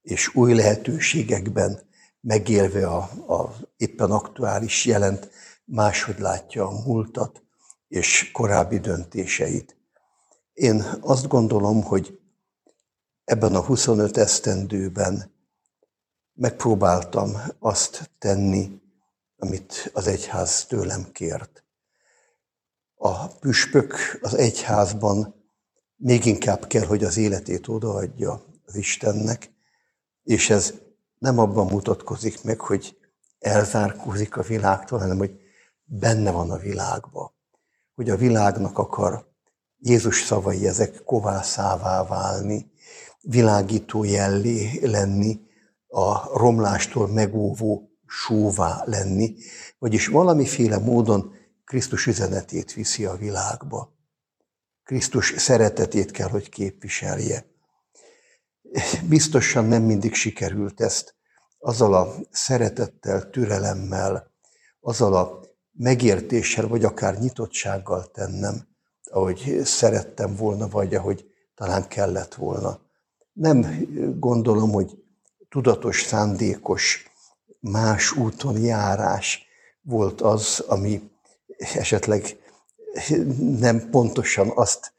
és 0.02 0.34
új 0.34 0.54
lehetőségekben 0.54 1.80
megélve 2.20 2.86
a, 2.86 2.98
a 3.34 3.56
éppen 3.76 4.10
aktuális 4.10 4.84
jelent, 4.84 5.30
máshogy 5.64 6.18
látja 6.18 6.66
a 6.66 6.82
múltat 6.86 7.42
és 7.88 8.30
korábbi 8.32 8.78
döntéseit. 8.78 9.76
Én 10.52 10.84
azt 11.00 11.28
gondolom, 11.28 11.82
hogy 11.82 12.20
ebben 13.24 13.54
a 13.54 13.64
25 13.64 14.16
esztendőben 14.16 15.32
megpróbáltam 16.32 17.32
azt 17.58 18.10
tenni, 18.18 18.80
amit 19.36 19.90
az 19.92 20.06
egyház 20.06 20.64
tőlem 20.66 21.12
kért. 21.12 21.63
A 23.06 23.26
püspök 23.26 24.18
az 24.20 24.34
egyházban 24.34 25.34
még 25.96 26.24
inkább 26.24 26.66
kell, 26.66 26.84
hogy 26.84 27.04
az 27.04 27.16
életét 27.16 27.68
odaadja 27.68 28.44
az 28.66 28.74
Istennek, 28.74 29.50
és 30.22 30.50
ez 30.50 30.74
nem 31.18 31.38
abban 31.38 31.66
mutatkozik 31.66 32.42
meg, 32.42 32.60
hogy 32.60 32.98
elzárkózik 33.38 34.36
a 34.36 34.42
világtól, 34.42 34.98
hanem 34.98 35.18
hogy 35.18 35.36
benne 35.84 36.30
van 36.30 36.50
a 36.50 36.56
világba. 36.56 37.34
Hogy 37.94 38.10
a 38.10 38.16
világnak 38.16 38.78
akar 38.78 39.28
Jézus 39.78 40.22
szavai 40.22 40.66
ezek 40.66 41.02
kovászává 41.04 42.06
válni, 42.06 42.70
világító 43.20 44.04
jellé 44.04 44.80
lenni, 44.82 45.40
a 45.88 46.38
romlástól 46.38 47.08
megóvó 47.08 47.90
sóvá 48.06 48.82
lenni, 48.86 49.34
vagyis 49.78 50.06
valamiféle 50.06 50.78
módon 50.78 51.42
Krisztus 51.64 52.06
üzenetét 52.06 52.72
viszi 52.72 53.04
a 53.04 53.16
világba. 53.16 53.92
Krisztus 54.82 55.34
szeretetét 55.36 56.10
kell, 56.10 56.28
hogy 56.28 56.48
képviselje. 56.48 57.46
Biztosan 59.08 59.64
nem 59.64 59.82
mindig 59.82 60.14
sikerült 60.14 60.80
ezt 60.80 61.14
azzal 61.58 61.94
a 61.94 62.14
szeretettel, 62.30 63.30
türelemmel, 63.30 64.30
azzal 64.80 65.14
a 65.14 65.40
megértéssel, 65.72 66.68
vagy 66.68 66.84
akár 66.84 67.18
nyitottsággal 67.18 68.04
tennem, 68.10 68.68
ahogy 69.10 69.60
szerettem 69.64 70.36
volna, 70.36 70.68
vagy 70.68 70.94
ahogy 70.94 71.26
talán 71.54 71.88
kellett 71.88 72.34
volna. 72.34 72.80
Nem 73.32 73.86
gondolom, 74.18 74.70
hogy 74.70 75.02
tudatos, 75.48 76.02
szándékos, 76.02 77.10
más 77.60 78.12
úton 78.12 78.60
járás 78.60 79.46
volt 79.82 80.20
az, 80.20 80.60
ami 80.60 81.10
esetleg 81.58 82.36
nem 83.58 83.90
pontosan 83.90 84.52
azt 84.54 84.92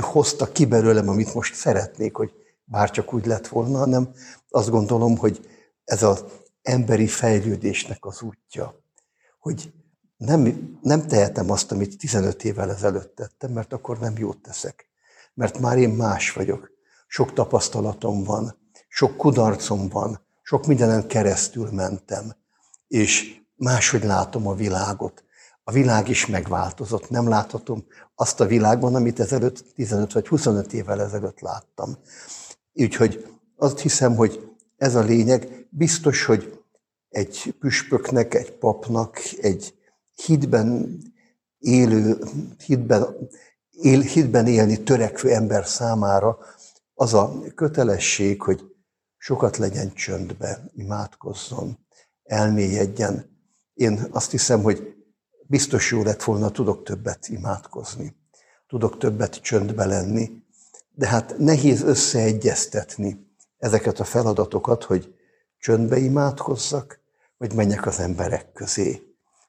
hozta 0.00 0.52
ki 0.52 0.64
belőlem, 0.64 1.08
amit 1.08 1.34
most 1.34 1.54
szeretnék, 1.54 2.16
hogy 2.16 2.32
bárcsak 2.64 3.12
úgy 3.14 3.26
lett 3.26 3.48
volna, 3.48 3.78
hanem 3.78 4.10
azt 4.48 4.70
gondolom, 4.70 5.16
hogy 5.16 5.48
ez 5.84 6.02
az 6.02 6.24
emberi 6.62 7.06
fejlődésnek 7.06 8.04
az 8.04 8.22
útja, 8.22 8.82
hogy 9.38 9.72
nem, 10.16 10.70
nem 10.82 11.06
tehetem 11.06 11.50
azt, 11.50 11.72
amit 11.72 11.98
15 11.98 12.44
évvel 12.44 12.70
ezelőtt 12.70 13.14
tettem, 13.14 13.52
mert 13.52 13.72
akkor 13.72 13.98
nem 13.98 14.18
jót 14.18 14.42
teszek. 14.42 14.88
Mert 15.34 15.58
már 15.58 15.78
én 15.78 15.90
más 15.90 16.32
vagyok. 16.32 16.70
Sok 17.06 17.32
tapasztalatom 17.32 18.24
van, 18.24 18.58
sok 18.88 19.16
kudarcom 19.16 19.88
van, 19.88 20.26
sok 20.42 20.66
mindenen 20.66 21.06
keresztül 21.06 21.70
mentem, 21.70 22.36
és 22.88 23.40
máshogy 23.56 24.04
látom 24.04 24.46
a 24.46 24.54
világot. 24.54 25.24
A 25.64 25.72
világ 25.72 26.08
is 26.08 26.26
megváltozott. 26.26 27.10
Nem 27.10 27.28
láthatom 27.28 27.84
azt 28.14 28.40
a 28.40 28.46
világban, 28.46 28.94
amit 28.94 29.20
ezelőtt 29.20 29.64
15 29.74 30.12
vagy 30.12 30.28
25 30.28 30.72
évvel 30.72 31.00
ezelőtt 31.00 31.40
láttam. 31.40 31.96
Úgyhogy 32.72 33.26
azt 33.56 33.78
hiszem, 33.78 34.16
hogy 34.16 34.50
ez 34.76 34.94
a 34.94 35.00
lényeg. 35.00 35.66
Biztos, 35.70 36.24
hogy 36.24 36.62
egy 37.08 37.54
püspöknek, 37.58 38.34
egy 38.34 38.52
papnak, 38.52 39.18
egy 39.40 39.74
hitben 40.14 40.98
élő, 41.58 42.18
hitben, 42.66 43.16
él, 43.70 44.00
hitben 44.00 44.46
élni 44.46 44.82
törekvő 44.82 45.30
ember 45.30 45.66
számára 45.66 46.38
az 46.94 47.14
a 47.14 47.42
kötelesség, 47.54 48.42
hogy 48.42 48.62
sokat 49.16 49.56
legyen 49.56 49.92
csöndbe, 49.92 50.70
imádkozzon, 50.74 51.78
elmélyedjen. 52.22 53.38
Én 53.74 54.06
azt 54.10 54.30
hiszem, 54.30 54.62
hogy 54.62 54.99
biztos 55.50 55.90
jó 55.90 56.02
lett 56.02 56.22
volna, 56.22 56.50
tudok 56.50 56.84
többet 56.84 57.28
imádkozni, 57.28 58.16
tudok 58.68 58.98
többet 58.98 59.34
csöndbe 59.34 59.84
lenni, 59.84 60.30
de 60.94 61.06
hát 61.06 61.34
nehéz 61.38 61.82
összeegyeztetni 61.82 63.26
ezeket 63.58 64.00
a 64.00 64.04
feladatokat, 64.04 64.84
hogy 64.84 65.14
csöndbe 65.58 65.98
imádkozzak, 65.98 67.00
vagy 67.38 67.54
menjek 67.54 67.86
az 67.86 68.00
emberek 68.00 68.52
közé. 68.52 69.02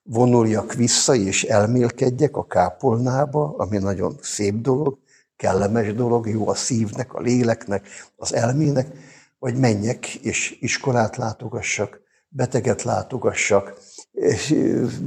Vonuljak 0.04 0.74
vissza 0.74 1.16
és 1.16 1.44
elmélkedjek 1.44 2.38
a 2.38 2.46
kápolnába, 2.46 3.56
ami 3.58 3.78
nagyon 3.78 4.18
szép 4.22 4.62
dolog, 4.62 4.98
kellemes 5.36 5.94
dolog, 5.94 6.28
jó 6.28 6.48
a 6.48 6.56
szívnek, 6.56 7.14
a 7.14 7.20
léleknek, 7.20 7.88
az 8.16 8.34
elmének, 8.34 8.88
vagy 9.40 9.56
menjek 9.56 10.16
és 10.16 10.58
iskolát 10.60 11.16
látogassak, 11.16 12.00
beteget 12.28 12.84
látogassak, 12.84 13.74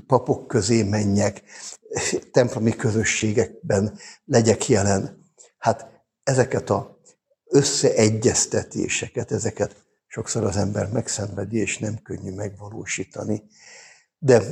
papok 0.07 0.47
közé 0.47 0.83
menjek, 0.83 1.43
templomi 2.31 2.77
közösségekben 2.77 3.99
legyek 4.25 4.69
jelen. 4.69 5.25
Hát 5.59 5.87
ezeket 6.23 6.71
a 6.71 6.99
összeegyeztetéseket, 7.45 9.33
ezeket 9.33 9.85
sokszor 10.07 10.45
az 10.45 10.57
ember 10.57 10.89
megszenvedi, 10.93 11.59
és 11.59 11.79
nem 11.79 11.99
könnyű 12.03 12.35
megvalósítani. 12.35 13.43
De 14.19 14.43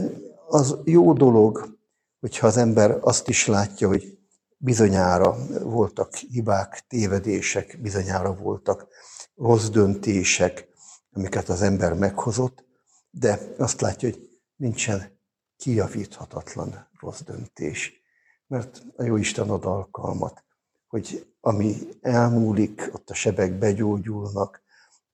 az 0.48 0.76
jó 0.84 1.12
dolog, 1.12 1.78
hogyha 2.20 2.46
az 2.46 2.56
ember 2.56 2.98
azt 3.00 3.28
is 3.28 3.46
látja, 3.46 3.88
hogy 3.88 4.18
bizonyára 4.56 5.36
voltak 5.62 6.14
hibák, 6.14 6.84
tévedések, 6.88 7.78
bizonyára 7.80 8.34
voltak 8.34 8.86
rossz 9.36 9.68
döntések, 9.68 10.68
amiket 11.12 11.48
az 11.48 11.62
ember 11.62 11.94
meghozott, 11.94 12.64
de 13.10 13.54
azt 13.58 13.80
látja, 13.80 14.08
hogy 14.08 14.31
nincsen 14.56 15.18
kijavíthatatlan 15.56 16.88
rossz 17.00 17.20
döntés. 17.20 17.92
Mert 18.46 18.82
a 18.96 19.02
jó 19.02 19.16
Isten 19.16 19.50
ad 19.50 19.64
alkalmat, 19.64 20.44
hogy 20.86 21.26
ami 21.40 21.76
elmúlik, 22.00 22.90
ott 22.92 23.10
a 23.10 23.14
sebek 23.14 23.58
begyógyulnak, 23.58 24.62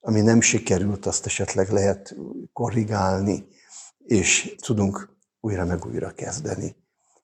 ami 0.00 0.20
nem 0.20 0.40
sikerült, 0.40 1.06
azt 1.06 1.26
esetleg 1.26 1.70
lehet 1.70 2.16
korrigálni, 2.52 3.46
és 3.98 4.54
tudunk 4.60 5.16
újra 5.40 5.64
meg 5.64 5.84
újra 5.84 6.10
kezdeni. 6.14 6.76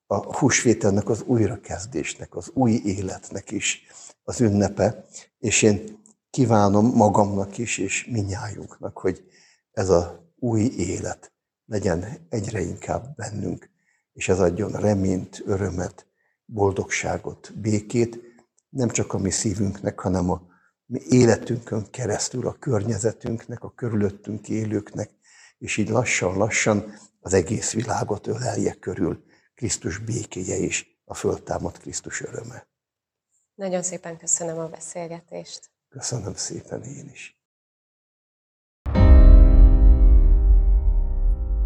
A 0.06 0.36
húsvételnek 0.36 1.08
az 1.08 1.22
újrakezdésnek, 1.22 2.36
az 2.36 2.50
új 2.54 2.72
életnek 2.72 3.50
is 3.50 3.82
az 4.22 4.40
ünnepe, 4.40 5.06
és 5.38 5.62
én 5.62 6.02
kívánom 6.30 6.86
magamnak 6.86 7.58
is, 7.58 7.78
és 7.78 8.06
minnyájunknak, 8.10 8.98
hogy 8.98 9.24
ez 9.70 9.88
az 9.88 10.06
új 10.38 10.62
élet 10.62 11.33
legyen 11.66 12.26
egyre 12.28 12.60
inkább 12.60 13.14
bennünk, 13.16 13.70
és 14.12 14.28
ez 14.28 14.40
adjon 14.40 14.72
reményt, 14.72 15.42
örömet, 15.46 16.06
boldogságot, 16.44 17.52
békét, 17.60 18.18
nem 18.68 18.88
csak 18.88 19.12
a 19.12 19.18
mi 19.18 19.30
szívünknek, 19.30 19.98
hanem 20.00 20.30
a 20.30 20.42
mi 20.86 21.00
életünkön 21.08 21.90
keresztül, 21.90 22.46
a 22.46 22.52
környezetünknek, 22.58 23.62
a 23.62 23.70
körülöttünk 23.74 24.48
élőknek, 24.48 25.10
és 25.58 25.76
így 25.76 25.88
lassan-lassan 25.88 26.94
az 27.20 27.32
egész 27.32 27.72
világot 27.72 28.26
ölelje 28.26 28.74
körül 28.74 29.24
Krisztus 29.54 29.98
békéje 29.98 30.56
is, 30.56 31.00
a 31.04 31.14
föltámadt 31.14 31.78
Krisztus 31.78 32.20
öröme. 32.20 32.66
Nagyon 33.54 33.82
szépen 33.82 34.16
köszönöm 34.18 34.58
a 34.58 34.68
beszélgetést. 34.68 35.70
Köszönöm 35.88 36.34
szépen 36.34 36.82
én 36.82 37.10
is. 37.12 37.33